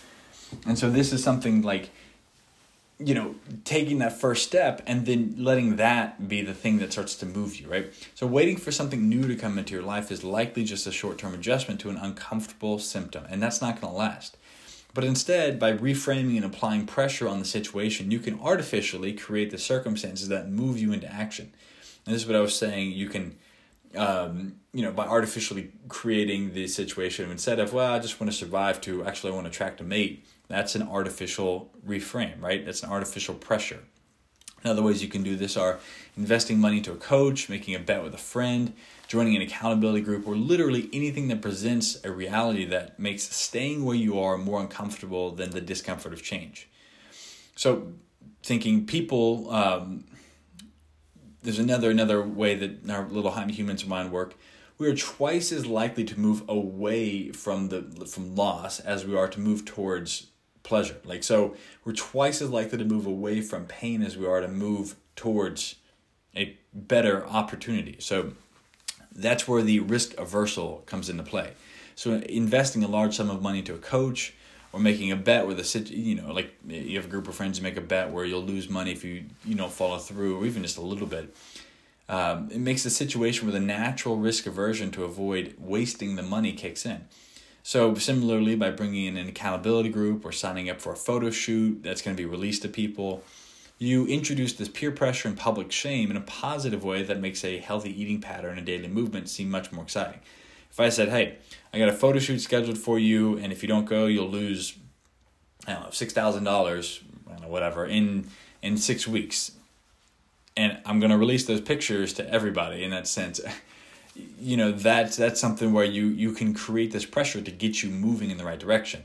And 0.66 0.78
so 0.78 0.90
this 0.90 1.14
is 1.14 1.24
something 1.24 1.62
like 1.62 1.90
you 3.00 3.14
know, 3.14 3.36
taking 3.64 4.00
that 4.00 4.20
first 4.20 4.46
step 4.46 4.82
and 4.86 5.06
then 5.06 5.36
letting 5.38 5.78
that 5.78 6.28
be 6.28 6.42
the 6.42 6.54
thing 6.54 6.78
that 6.78 6.92
starts 6.92 7.16
to 7.16 7.26
move 7.26 7.60
you, 7.60 7.68
right? 7.68 7.92
So, 8.16 8.28
waiting 8.28 8.58
for 8.58 8.72
something 8.72 9.10
new 9.10 9.28
to 9.28 9.36
come 9.36 9.58
into 9.58 9.74
your 9.74 9.84
life 9.84 10.12
is 10.12 10.24
likely 10.24 10.64
just 10.64 10.88
a 10.88 10.92
short 10.92 11.18
term 11.18 11.34
adjustment 11.34 11.80
to 11.82 11.90
an 11.90 11.98
uncomfortable 11.98 12.80
symptom, 12.80 13.26
and 13.30 13.42
that's 13.42 13.62
not 13.62 13.82
going 13.82 13.92
to 13.92 13.98
last. 13.98 14.38
But 14.94 15.04
instead, 15.04 15.60
by 15.60 15.74
reframing 15.74 16.36
and 16.36 16.46
applying 16.46 16.86
pressure 16.86 17.28
on 17.28 17.40
the 17.40 17.46
situation, 17.46 18.12
you 18.12 18.20
can 18.20 18.40
artificially 18.40 19.14
create 19.14 19.50
the 19.50 19.58
circumstances 19.58 20.28
that 20.28 20.50
move 20.50 20.78
you 20.78 20.94
into 20.94 21.12
action. 21.12 21.52
And 22.06 22.14
this 22.14 22.22
is 22.22 22.28
what 22.28 22.36
I 22.36 22.42
was 22.42 22.56
saying. 22.56 22.92
You 22.92 23.10
can, 23.10 23.36
um, 23.96 24.58
you 24.72 24.84
know, 24.84 24.92
by 24.92 25.08
artificially 25.08 25.72
creating 25.90 26.54
the 26.54 26.68
situation 26.68 27.32
instead 27.32 27.60
of, 27.60 27.74
well, 27.74 27.92
I 27.92 27.98
just 27.98 28.20
want 28.20 28.32
to 28.32 28.38
survive 28.38 28.82
to 28.82 29.04
actually 29.04 29.32
I 29.32 29.36
want 29.36 29.46
to 29.46 29.50
attract 29.50 29.82
a 29.82 29.84
mate 29.84 30.28
that's 30.48 30.76
an 30.76 30.84
artificial 30.84 31.72
reframe, 31.88 32.42
right? 32.42 32.66
That's 32.66 32.84
an 32.84 32.90
artificial 32.90 33.36
pressure. 33.36 33.80
other 34.66 34.82
ways 34.82 35.02
you 35.02 35.10
can 35.10 35.24
do 35.24 35.36
this 35.36 35.58
are 35.58 35.80
investing 36.16 36.60
money 36.60 36.82
to 36.82 36.92
a 36.92 36.96
coach, 36.96 37.50
making 37.50 37.76
a 37.76 37.80
bet 37.80 38.04
with 38.04 38.14
a 38.14 38.20
friend, 38.20 38.74
joining 39.08 39.36
an 39.36 39.42
accountability 39.42 40.02
group, 40.02 40.28
or 40.28 40.36
literally 40.36 40.90
anything 40.94 41.28
that 41.30 41.42
presents 41.42 42.04
a 42.04 42.12
reality 42.12 42.66
that 42.66 43.00
makes 43.00 43.24
staying 43.36 43.84
where 43.84 43.96
you 43.96 44.20
are 44.20 44.38
more 44.38 44.62
uncomfortable 44.62 45.32
than 45.32 45.52
the 45.52 45.62
discomfort 45.62 46.14
of 46.14 46.24
change. 46.24 46.70
So, 47.56 47.94
thinking 48.42 48.86
people, 48.86 49.52
um, 49.52 50.06
there's 51.44 51.60
another 51.60 51.92
another 51.92 52.22
way 52.22 52.56
that 52.56 52.90
our 52.90 53.08
little 53.08 53.32
humans 53.32 53.86
mind 53.86 54.12
work. 54.12 54.36
We 54.78 54.88
are 54.88 54.96
twice 54.96 55.52
as 55.52 55.66
likely 55.66 56.04
to 56.06 56.20
move 56.20 56.44
away 56.48 57.32
from 57.32 57.70
the 57.70 57.82
from 58.08 58.36
loss 58.36 58.80
as 58.80 59.06
we 59.06 59.16
are 59.16 59.28
to 59.28 59.40
move 59.40 59.66
towards 59.66 60.28
pleasure. 60.64 60.98
Like 61.04 61.24
so 61.24 61.56
we're 61.86 61.94
twice 61.94 62.42
as 62.42 62.50
likely 62.50 62.78
to 62.78 62.86
move 62.86 63.06
away 63.06 63.42
from 63.42 63.66
pain 63.66 64.02
as 64.02 64.18
we 64.18 64.26
are 64.26 64.42
to 64.42 64.48
move 64.48 64.96
towards 65.16 65.76
a 66.36 66.58
better 66.74 67.26
opportunity. 67.28 67.98
So 68.00 68.34
that's 69.14 69.48
where 69.48 69.62
the 69.62 69.80
risk 69.80 70.14
aversal 70.16 70.86
comes 70.86 71.10
into 71.10 71.24
play. 71.24 71.54
So 71.96 72.14
investing 72.14 72.84
a 72.84 72.88
large 72.88 73.16
sum 73.16 73.30
of 73.30 73.42
money 73.42 73.62
to 73.64 73.76
a 73.76 73.78
coach 73.78 74.34
or 74.72 74.80
making 74.80 75.12
a 75.12 75.16
bet 75.16 75.46
where 75.46 75.56
the 75.56 75.88
you 75.92 76.16
know 76.16 76.34
like 76.34 76.54
you 76.68 76.98
have 76.98 77.06
a 77.06 77.10
group 77.10 77.28
of 77.28 77.36
friends 77.36 77.60
you 77.60 77.64
make 77.64 77.78
a 77.78 77.82
bet 77.82 78.12
where 78.12 78.26
you'll 78.26 78.44
lose 78.44 78.68
money 78.70 78.92
if 78.92 79.04
you 79.04 79.26
you 79.46 79.56
know 79.56 79.70
follow 79.70 80.00
through 80.00 80.40
or 80.40 80.46
even 80.46 80.64
just 80.64 80.78
a 80.78 80.82
little 80.82 81.08
bit. 81.08 81.36
Um, 82.10 82.50
it 82.52 82.60
makes 82.60 82.84
the 82.84 82.90
situation 82.90 83.48
where 83.48 83.54
the 83.54 83.66
natural 83.66 84.18
risk 84.18 84.46
aversion 84.46 84.92
to 84.92 85.06
avoid 85.06 85.56
wasting 85.58 86.16
the 86.16 86.24
money 86.24 86.52
kicks 86.52 86.86
in. 86.86 87.06
So, 87.66 87.96
similarly, 87.96 88.56
by 88.56 88.72
bringing 88.72 89.06
in 89.06 89.18
an 89.18 89.30
accountability 89.30 89.90
group 89.90 90.26
or 90.26 90.34
signing 90.34 90.70
up 90.70 90.82
for 90.82 90.92
a 90.92 90.98
photo 90.98 91.32
shoot 91.32 91.82
that's 91.82 92.02
going 92.02 92.16
to 92.16 92.22
be 92.22 92.30
released 92.30 92.62
to 92.64 92.68
people, 92.68 93.24
you 93.80 94.06
introduce 94.06 94.54
this 94.54 94.68
peer 94.68 94.92
pressure 94.92 95.30
and 95.30 95.38
public 95.38 95.72
shame 95.72 96.12
in 96.12 96.18
a 96.18 96.22
positive 96.22 96.84
way 96.84 97.04
that 97.04 97.22
makes 97.22 97.44
a 97.46 97.58
healthy 97.60 97.90
eating 98.00 98.20
pattern 98.20 98.58
and 98.58 98.68
daily 98.68 98.90
movement 98.90 99.30
seem 99.30 99.50
much 99.50 99.72
more 99.72 99.84
exciting. 99.86 100.20
If 100.70 100.80
I 100.80 100.90
said, 100.90 101.10
hey, 101.10 101.38
I 101.74 101.80
got 101.80 101.88
a 101.88 101.94
photo 101.94 102.20
shoot 102.20 102.40
scheduled 102.40 102.78
for 102.78 103.00
you, 103.00 103.38
and 103.38 103.54
if 103.54 103.64
you 103.64 103.70
don't 103.70 103.86
go, 103.86 104.08
you'll 104.08 104.30
lose 104.30 104.76
I 105.66 105.74
don't 105.74 105.84
know, 105.84 105.90
six 105.92 106.14
thousand 106.14 106.44
dollars, 106.44 107.02
I 107.28 107.32
don't 107.32 107.44
know, 107.44 107.48
whatever, 107.48 107.86
in 107.86 108.28
in 108.62 108.78
six 108.78 109.08
weeks. 109.08 109.52
And 110.58 110.78
I'm 110.86 111.00
gonna 111.00 111.18
release 111.18 111.46
those 111.46 111.62
pictures 111.62 112.14
to 112.14 112.30
everybody 112.30 112.84
in 112.84 112.92
that 112.92 113.08
sense. 113.08 113.40
You 114.16 114.58
know, 114.58 114.72
that's 114.72 115.16
that's 115.16 115.40
something 115.40 115.74
where 115.74 115.86
you 115.86 116.08
you 116.08 116.34
can 116.34 116.54
create 116.54 116.92
this 116.92 117.06
pressure 117.06 117.42
to 117.42 117.52
get 117.52 117.82
you 117.82 117.90
moving 117.90 118.30
in 118.30 118.38
the 118.38 118.46
right 118.46 118.60
direction. 118.60 119.04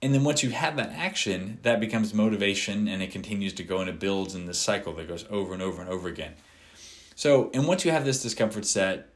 And 0.00 0.12
then 0.12 0.24
once 0.24 0.42
you 0.42 0.50
have 0.50 0.76
that 0.76 0.90
action, 0.90 1.58
that 1.62 1.78
becomes 1.78 2.12
motivation 2.12 2.88
and 2.88 3.02
it 3.02 3.12
continues 3.12 3.52
to 3.54 3.62
go 3.62 3.78
and 3.78 3.88
it 3.88 4.00
builds 4.00 4.34
in 4.34 4.46
this 4.46 4.58
cycle 4.58 4.92
that 4.94 5.06
goes 5.06 5.24
over 5.30 5.52
and 5.52 5.62
over 5.62 5.80
and 5.80 5.88
over 5.88 6.08
again. 6.08 6.34
So, 7.14 7.50
and 7.54 7.68
once 7.68 7.84
you 7.84 7.92
have 7.92 8.04
this 8.04 8.20
discomfort 8.20 8.66
set, 8.66 9.08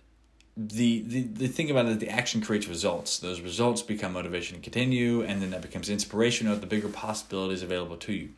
the, 0.56 1.02
the, 1.02 1.22
the 1.22 1.48
thing 1.48 1.70
about 1.70 1.86
it, 1.86 1.98
the 2.00 2.08
action 2.08 2.40
creates 2.40 2.68
results. 2.68 3.18
Those 3.18 3.40
results 3.40 3.82
become 3.82 4.12
motivation 4.12 4.56
to 4.56 4.62
continue, 4.62 5.22
and 5.22 5.42
then 5.42 5.50
that 5.50 5.60
becomes 5.60 5.90
inspiration 5.90 6.46
of 6.46 6.60
the 6.60 6.66
bigger 6.66 6.88
possibilities 6.88 7.62
available 7.62 7.96
to 7.98 8.12
you. 8.12 8.30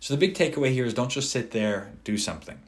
So 0.00 0.14
the 0.14 0.18
big 0.18 0.34
takeaway 0.34 0.72
here 0.72 0.84
is 0.84 0.94
don't 0.94 1.10
just 1.10 1.30
sit 1.30 1.52
there, 1.52 1.92
do 2.04 2.18
something. 2.18 2.58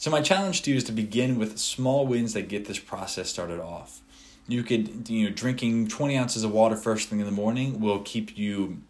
So 0.00 0.12
my 0.12 0.20
challenge 0.20 0.62
to 0.62 0.70
you 0.70 0.76
is 0.76 0.84
to 0.84 0.92
begin 0.92 1.40
with 1.40 1.58
small 1.58 2.06
wins 2.06 2.32
that 2.34 2.48
get 2.48 2.66
this 2.66 2.78
process 2.78 3.28
started 3.28 3.58
off. 3.58 4.00
You 4.46 4.62
could, 4.62 5.10
you 5.10 5.28
know, 5.28 5.34
drinking 5.34 5.88
20 5.88 6.16
ounces 6.16 6.44
of 6.44 6.52
water 6.52 6.76
first 6.76 7.08
thing 7.08 7.18
in 7.18 7.26
the 7.26 7.32
morning 7.32 7.80
will 7.80 7.98
keep 7.98 8.38
you, 8.38 8.80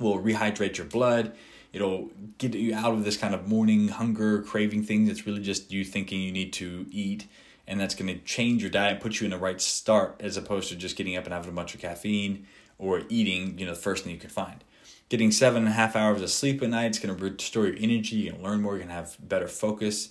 will 0.00 0.18
rehydrate 0.18 0.76
your 0.76 0.86
blood. 0.86 1.36
It'll 1.72 2.10
get 2.38 2.52
you 2.56 2.74
out 2.74 2.92
of 2.92 3.04
this 3.04 3.16
kind 3.16 3.32
of 3.32 3.46
morning 3.46 3.88
hunger 3.88 4.42
craving 4.42 4.82
thing 4.82 5.06
It's 5.06 5.24
really 5.24 5.40
just 5.40 5.70
you 5.70 5.84
thinking 5.84 6.20
you 6.20 6.32
need 6.32 6.52
to 6.54 6.84
eat 6.90 7.28
and 7.68 7.78
that's 7.78 7.94
going 7.94 8.12
to 8.12 8.18
change 8.24 8.60
your 8.60 8.72
diet, 8.72 8.98
put 8.98 9.20
you 9.20 9.26
in 9.26 9.30
the 9.30 9.38
right 9.38 9.60
start 9.60 10.16
as 10.18 10.36
opposed 10.36 10.68
to 10.70 10.74
just 10.74 10.96
getting 10.96 11.16
up 11.16 11.26
and 11.26 11.32
having 11.32 11.50
a 11.50 11.54
bunch 11.54 11.76
of 11.76 11.80
caffeine 11.80 12.44
or 12.76 13.02
eating, 13.08 13.56
you 13.56 13.66
know, 13.66 13.72
the 13.72 13.80
first 13.80 14.02
thing 14.02 14.12
you 14.12 14.18
can 14.18 14.30
find. 14.30 14.64
Getting 15.10 15.30
seven 15.30 15.58
and 15.58 15.68
a 15.68 15.72
half 15.74 15.94
hours 15.94 16.20
of 16.20 16.30
sleep 16.30 16.60
at 16.60 16.70
night 16.70 16.90
is 16.90 16.98
going 16.98 17.16
to 17.16 17.24
restore 17.24 17.68
your 17.68 17.76
energy. 17.78 18.16
You're 18.16 18.34
learn 18.34 18.62
more. 18.62 18.76
Going 18.76 18.88
to 18.88 18.94
have 18.94 19.16
better 19.20 19.46
focus. 19.46 20.08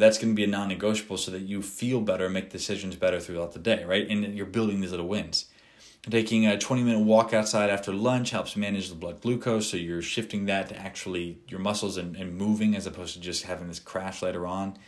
That's 0.00 0.18
going 0.18 0.32
to 0.32 0.36
be 0.36 0.44
a 0.44 0.48
non 0.48 0.68
negotiable 0.68 1.16
so 1.16 1.30
that 1.30 1.42
you 1.42 1.62
feel 1.62 2.00
better, 2.00 2.28
make 2.28 2.50
decisions 2.50 2.96
better 2.96 3.20
throughout 3.20 3.52
the 3.52 3.58
day, 3.58 3.84
right? 3.84 4.08
And 4.08 4.34
you're 4.34 4.46
building 4.46 4.80
these 4.80 4.90
little 4.90 5.08
wins. 5.08 5.46
Taking 6.08 6.46
a 6.46 6.58
20 6.58 6.82
minute 6.82 7.00
walk 7.00 7.34
outside 7.34 7.68
after 7.68 7.92
lunch 7.92 8.30
helps 8.30 8.56
manage 8.56 8.88
the 8.88 8.94
blood 8.94 9.20
glucose, 9.20 9.68
so 9.68 9.76
you're 9.76 10.00
shifting 10.00 10.46
that 10.46 10.70
to 10.70 10.76
actually 10.76 11.38
your 11.46 11.60
muscles 11.60 11.98
and, 11.98 12.16
and 12.16 12.36
moving 12.36 12.74
as 12.74 12.86
opposed 12.86 13.14
to 13.14 13.20
just 13.20 13.44
having 13.44 13.68
this 13.68 13.78
crash 13.78 14.22
later 14.22 14.46
on 14.46 14.78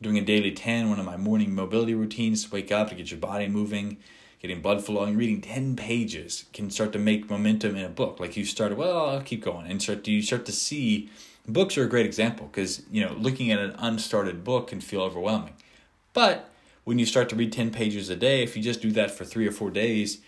doing 0.00 0.18
a 0.18 0.22
daily 0.22 0.52
10, 0.52 0.90
one 0.90 0.98
of 0.98 1.06
my 1.06 1.16
morning 1.16 1.54
mobility 1.54 1.94
routines 1.94 2.44
to 2.44 2.50
wake 2.50 2.70
up 2.70 2.88
to 2.88 2.94
get 2.94 3.10
your 3.10 3.20
body 3.20 3.48
moving, 3.48 3.98
getting 4.40 4.60
blood 4.60 4.84
flowing, 4.84 5.16
reading 5.16 5.40
10 5.40 5.76
pages 5.76 6.44
can 6.52 6.70
start 6.70 6.92
to 6.92 6.98
make 6.98 7.28
momentum 7.28 7.74
in 7.76 7.84
a 7.84 7.88
book. 7.88 8.20
Like 8.20 8.36
you 8.36 8.44
started, 8.44 8.78
well, 8.78 9.08
I'll 9.10 9.20
keep 9.20 9.42
going. 9.42 9.66
And 9.66 9.82
start 9.82 10.04
to, 10.04 10.12
you 10.12 10.22
start 10.22 10.46
to 10.46 10.52
see 10.52 11.10
books 11.48 11.76
are 11.78 11.84
a 11.84 11.88
great 11.88 12.06
example 12.06 12.46
because, 12.46 12.82
you 12.90 13.04
know, 13.04 13.12
looking 13.14 13.50
at 13.50 13.58
an 13.58 13.72
unstarted 13.72 14.44
book 14.44 14.68
can 14.68 14.80
feel 14.80 15.02
overwhelming. 15.02 15.54
But 16.12 16.50
when 16.84 16.98
you 16.98 17.06
start 17.06 17.28
to 17.30 17.36
read 17.36 17.52
10 17.52 17.70
pages 17.70 18.08
a 18.08 18.16
day, 18.16 18.42
if 18.42 18.56
you 18.56 18.62
just 18.62 18.82
do 18.82 18.92
that 18.92 19.10
for 19.10 19.24
three 19.24 19.46
or 19.46 19.52
four 19.52 19.70
days, 19.70 20.20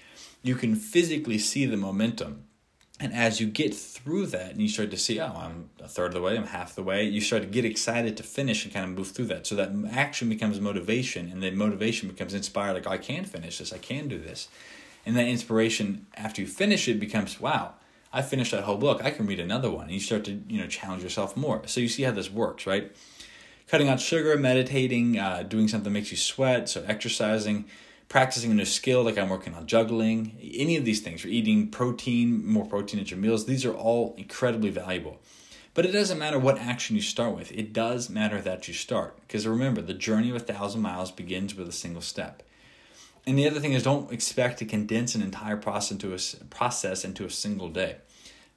you 0.42 0.54
can 0.54 0.74
physically 0.74 1.38
see 1.38 1.66
the 1.66 1.76
momentum 1.76 2.44
and 3.00 3.14
as 3.14 3.40
you 3.40 3.46
get 3.46 3.74
through 3.74 4.26
that 4.26 4.50
and 4.50 4.60
you 4.60 4.68
start 4.68 4.90
to 4.90 4.98
see, 4.98 5.18
oh, 5.18 5.32
I'm 5.34 5.70
a 5.82 5.88
third 5.88 6.08
of 6.08 6.12
the 6.12 6.20
way, 6.20 6.36
I'm 6.36 6.48
half 6.48 6.74
the 6.74 6.82
way, 6.82 7.04
you 7.04 7.22
start 7.22 7.42
to 7.42 7.48
get 7.48 7.64
excited 7.64 8.14
to 8.18 8.22
finish 8.22 8.62
and 8.62 8.74
kind 8.74 8.84
of 8.84 8.90
move 8.90 9.08
through 9.08 9.24
that. 9.26 9.46
So 9.46 9.54
that 9.54 9.72
action 9.90 10.28
becomes 10.28 10.60
motivation, 10.60 11.32
and 11.32 11.42
then 11.42 11.56
motivation 11.56 12.10
becomes 12.10 12.34
inspired, 12.34 12.74
like, 12.74 12.86
I 12.86 12.98
can 12.98 13.24
finish 13.24 13.56
this, 13.56 13.72
I 13.72 13.78
can 13.78 14.06
do 14.06 14.18
this. 14.18 14.48
And 15.06 15.16
that 15.16 15.26
inspiration, 15.26 16.06
after 16.14 16.42
you 16.42 16.46
finish 16.46 16.88
it, 16.88 17.00
becomes, 17.00 17.40
wow, 17.40 17.72
I 18.12 18.22
finished 18.22 18.52
that 18.52 18.64
whole 18.64 18.76
book, 18.76 19.04
I 19.04 19.10
can 19.10 19.26
read 19.26 19.40
another 19.40 19.70
one. 19.70 19.84
And 19.84 19.92
you 19.92 20.00
start 20.00 20.24
to, 20.24 20.42
you 20.48 20.60
know, 20.60 20.66
challenge 20.66 21.02
yourself 21.02 21.36
more. 21.36 21.62
So 21.66 21.80
you 21.80 21.88
see 21.88 22.02
how 22.02 22.12
this 22.12 22.30
works, 22.30 22.66
right? 22.66 22.90
Cutting 23.68 23.88
out 23.88 24.00
sugar, 24.00 24.36
meditating, 24.36 25.18
uh, 25.18 25.44
doing 25.44 25.68
something 25.68 25.84
that 25.84 25.98
makes 25.98 26.10
you 26.10 26.16
sweat, 26.16 26.68
so 26.68 26.84
exercising 26.86 27.66
practicing 28.10 28.50
a 28.50 28.54
new 28.54 28.64
skill, 28.64 29.04
like 29.04 29.16
I'm 29.16 29.28
working 29.28 29.54
on 29.54 29.68
juggling, 29.68 30.36
any 30.42 30.76
of 30.76 30.84
these 30.84 31.00
things, 31.00 31.24
or 31.24 31.28
eating 31.28 31.68
protein, 31.68 32.44
more 32.44 32.66
protein 32.66 32.98
at 32.98 33.08
your 33.08 33.20
meals, 33.20 33.46
these 33.46 33.64
are 33.64 33.72
all 33.72 34.14
incredibly 34.18 34.68
valuable. 34.68 35.20
But 35.74 35.86
it 35.86 35.92
doesn't 35.92 36.18
matter 36.18 36.36
what 36.36 36.58
action 36.58 36.96
you 36.96 37.02
start 37.02 37.36
with, 37.36 37.52
it 37.52 37.72
does 37.72 38.10
matter 38.10 38.42
that 38.42 38.66
you 38.66 38.74
start. 38.74 39.16
Because 39.20 39.46
remember, 39.46 39.80
the 39.80 39.94
journey 39.94 40.28
of 40.28 40.34
a 40.34 40.40
thousand 40.40 40.82
miles 40.82 41.12
begins 41.12 41.54
with 41.54 41.68
a 41.68 41.72
single 41.72 42.02
step. 42.02 42.42
And 43.26 43.38
the 43.38 43.46
other 43.46 43.60
thing 43.60 43.72
is, 43.72 43.82
don't 43.82 44.12
expect 44.12 44.58
to 44.58 44.64
condense 44.64 45.14
an 45.14 45.22
entire 45.22 45.56
process 45.56 45.92
into 45.92 46.14
a, 46.14 46.44
process 46.46 47.04
into 47.04 47.24
a 47.24 47.30
single 47.30 47.68
day. 47.68 47.96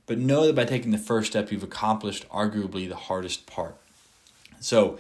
But 0.06 0.18
know 0.18 0.48
that 0.48 0.56
by 0.56 0.66
taking 0.66 0.92
the 0.92 0.98
first 0.98 1.32
step, 1.32 1.52
you've 1.52 1.64
accomplished 1.64 2.28
arguably 2.30 2.88
the 2.88 2.96
hardest 2.96 3.46
part. 3.46 3.78
So, 4.60 4.98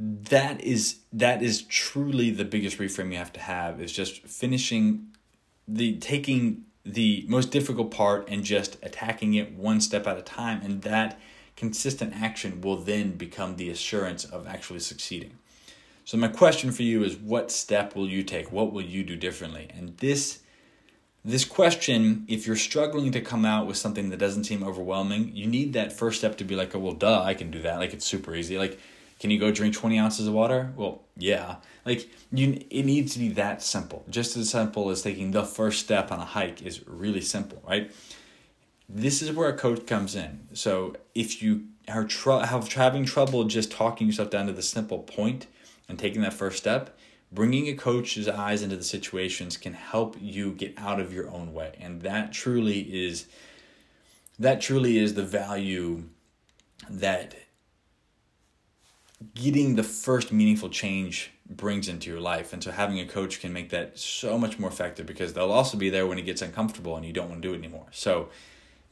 that 0.00 0.62
is 0.62 1.00
that 1.12 1.42
is 1.42 1.62
truly 1.62 2.30
the 2.30 2.44
biggest 2.44 2.78
reframe 2.78 3.12
you 3.12 3.18
have 3.18 3.32
to 3.34 3.40
have 3.40 3.82
is 3.82 3.92
just 3.92 4.22
finishing 4.26 5.08
the 5.68 5.98
taking 5.98 6.64
the 6.84 7.26
most 7.28 7.50
difficult 7.50 7.90
part 7.90 8.26
and 8.26 8.42
just 8.42 8.78
attacking 8.82 9.34
it 9.34 9.52
one 9.52 9.78
step 9.78 10.06
at 10.06 10.16
a 10.16 10.22
time 10.22 10.62
and 10.62 10.82
that 10.82 11.20
consistent 11.54 12.14
action 12.16 12.62
will 12.62 12.76
then 12.76 13.12
become 13.12 13.56
the 13.56 13.68
assurance 13.68 14.24
of 14.24 14.46
actually 14.48 14.80
succeeding 14.80 15.36
so 16.10 16.18
my 16.18 16.26
question 16.26 16.72
for 16.72 16.82
you 16.82 17.04
is 17.04 17.16
what 17.16 17.52
step 17.52 17.94
will 17.94 18.08
you 18.08 18.24
take 18.24 18.50
what 18.50 18.72
will 18.72 18.82
you 18.82 19.04
do 19.04 19.14
differently 19.14 19.68
and 19.76 19.96
this 19.98 20.40
this 21.24 21.44
question 21.44 22.24
if 22.26 22.48
you're 22.48 22.56
struggling 22.56 23.12
to 23.12 23.20
come 23.20 23.44
out 23.44 23.64
with 23.64 23.76
something 23.76 24.08
that 24.10 24.16
doesn't 24.16 24.42
seem 24.42 24.64
overwhelming 24.64 25.30
you 25.36 25.46
need 25.46 25.72
that 25.72 25.92
first 25.92 26.18
step 26.18 26.36
to 26.36 26.42
be 26.42 26.56
like 26.56 26.74
oh 26.74 26.80
well 26.80 26.94
duh 26.94 27.22
i 27.22 27.32
can 27.32 27.48
do 27.48 27.62
that 27.62 27.78
like 27.78 27.92
it's 27.92 28.04
super 28.04 28.34
easy 28.34 28.58
like 28.58 28.76
can 29.20 29.30
you 29.30 29.38
go 29.38 29.52
drink 29.52 29.74
20 29.74 29.98
ounces 29.98 30.26
of 30.26 30.32
water? 30.32 30.72
Well, 30.76 31.02
yeah. 31.14 31.56
Like 31.84 32.08
you 32.32 32.64
it 32.70 32.86
needs 32.86 33.12
to 33.12 33.18
be 33.18 33.28
that 33.34 33.62
simple. 33.62 34.02
Just 34.08 34.34
as 34.34 34.48
simple 34.48 34.88
as 34.88 35.02
taking 35.02 35.32
the 35.32 35.44
first 35.44 35.80
step 35.80 36.10
on 36.10 36.20
a 36.20 36.24
hike 36.24 36.62
is 36.62 36.88
really 36.88 37.20
simple, 37.20 37.62
right? 37.68 37.92
This 38.88 39.20
is 39.20 39.30
where 39.32 39.50
a 39.50 39.56
coach 39.56 39.86
comes 39.86 40.16
in. 40.16 40.48
So 40.54 40.96
if 41.14 41.42
you 41.42 41.66
are 41.86 42.04
tr- 42.04 42.30
have 42.30 42.72
having 42.72 43.04
trouble 43.04 43.44
just 43.44 43.70
talking 43.70 44.06
yourself 44.06 44.30
down 44.30 44.46
to 44.46 44.54
the 44.54 44.62
simple 44.62 45.00
point 45.00 45.46
and 45.90 45.98
taking 45.98 46.22
that 46.22 46.32
first 46.32 46.56
step, 46.56 46.96
bringing 47.32 47.68
a 47.68 47.74
coach's 47.74 48.28
eyes 48.28 48.62
into 48.62 48.76
the 48.76 48.84
situations 48.84 49.56
can 49.56 49.74
help 49.74 50.16
you 50.20 50.52
get 50.52 50.72
out 50.78 51.00
of 51.00 51.12
your 51.12 51.28
own 51.28 51.52
way. 51.52 51.76
And 51.78 52.00
that 52.02 52.32
truly 52.32 52.80
is 52.80 53.26
that 54.38 54.62
truly 54.62 54.96
is 54.96 55.14
the 55.14 55.22
value 55.22 56.04
that 56.88 57.34
getting 59.34 59.76
the 59.76 59.82
first 59.82 60.32
meaningful 60.32 60.70
change 60.70 61.30
brings 61.46 61.88
into 61.88 62.08
your 62.08 62.20
life. 62.20 62.54
And 62.54 62.64
so 62.64 62.70
having 62.70 62.98
a 63.00 63.06
coach 63.06 63.40
can 63.40 63.52
make 63.52 63.68
that 63.70 63.98
so 63.98 64.38
much 64.38 64.58
more 64.58 64.70
effective 64.70 65.04
because 65.04 65.34
they'll 65.34 65.52
also 65.52 65.76
be 65.76 65.90
there 65.90 66.06
when 66.06 66.18
it 66.18 66.22
gets 66.22 66.40
uncomfortable 66.40 66.96
and 66.96 67.04
you 67.04 67.12
don't 67.12 67.28
want 67.28 67.42
to 67.42 67.48
do 67.48 67.52
it 67.52 67.58
anymore. 67.58 67.88
So 67.90 68.30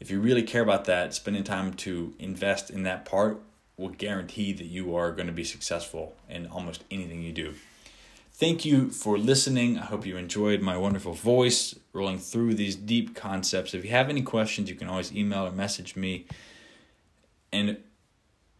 if 0.00 0.10
you 0.10 0.20
really 0.20 0.42
care 0.42 0.62
about 0.62 0.84
that, 0.84 1.14
spending 1.14 1.44
time 1.44 1.72
to 1.74 2.14
invest 2.18 2.68
in 2.68 2.82
that 2.82 3.06
part 3.06 3.40
will 3.78 3.88
guarantee 3.88 4.52
that 4.52 4.66
you 4.66 4.94
are 4.94 5.12
going 5.12 5.28
to 5.28 5.32
be 5.32 5.44
successful 5.44 6.14
in 6.28 6.46
almost 6.48 6.84
anything 6.90 7.22
you 7.22 7.32
do. 7.32 7.54
Thank 8.32 8.64
you 8.64 8.90
for 8.90 9.16
listening. 9.16 9.78
I 9.78 9.86
hope 9.86 10.04
you 10.04 10.16
enjoyed 10.16 10.60
my 10.60 10.76
wonderful 10.76 11.14
voice 11.14 11.74
rolling 11.92 12.18
through 12.18 12.54
these 12.54 12.76
deep 12.76 13.14
concepts. 13.14 13.74
If 13.74 13.84
you 13.84 13.90
have 13.90 14.10
any 14.10 14.22
questions, 14.22 14.68
you 14.68 14.76
can 14.76 14.88
always 14.88 15.12
email 15.12 15.46
or 15.46 15.50
message 15.50 15.96
me. 15.96 16.26
And 17.50 17.78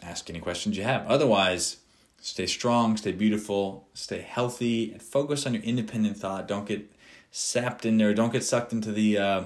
ask 0.03 0.31
any 0.31 0.41
questions 0.41 0.77
you 0.77 0.83
have. 0.83 1.07
Otherwise, 1.07 1.79
stay 2.21 2.47
strong, 2.47 2.97
stay 2.97 3.13
beautiful, 3.13 3.89
stay 3.95 4.21
healthy, 4.21 4.93
and 4.93 5.03
focus 5.03 5.47
on 5.47 5.55
your 5.55 5.63
independent 5.63 6.17
thought. 6.17 6.49
Don't 6.49 6.67
get 6.67 6.91
sapped 7.31 7.85
in 7.85 7.99
there. 7.99 8.15
Don't 8.15 8.33
get 8.33 8.45
sucked 8.45 8.73
into 8.73 8.93
the 8.93 9.19
uh, 9.19 9.43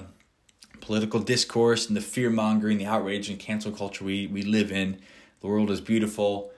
political 0.81 1.19
discourse 1.19 1.87
and 1.87 1.97
the 1.97 2.01
fear 2.01 2.29
mongering, 2.29 2.77
the 2.77 2.85
outrage 2.85 3.29
and 3.29 3.39
cancel 3.39 3.71
culture 3.71 4.03
we, 4.03 4.27
we 4.27 4.41
live 4.41 4.71
in. 4.71 4.99
The 5.43 5.49
world 5.49 5.69
is 5.69 5.81
beautiful. 5.81 6.53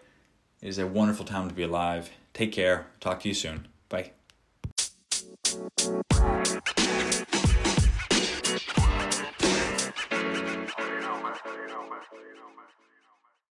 It 0.61 0.67
is 0.67 0.77
a 0.77 0.85
wonderful 0.85 1.25
time 1.25 1.49
to 1.49 1.55
be 1.55 1.63
alive. 1.63 2.11
Take 2.35 2.51
care. 2.51 2.85
Talk 2.99 3.21
to 3.21 3.27
you 3.27 3.33
soon. 3.33 3.67
Bye. 3.89 4.11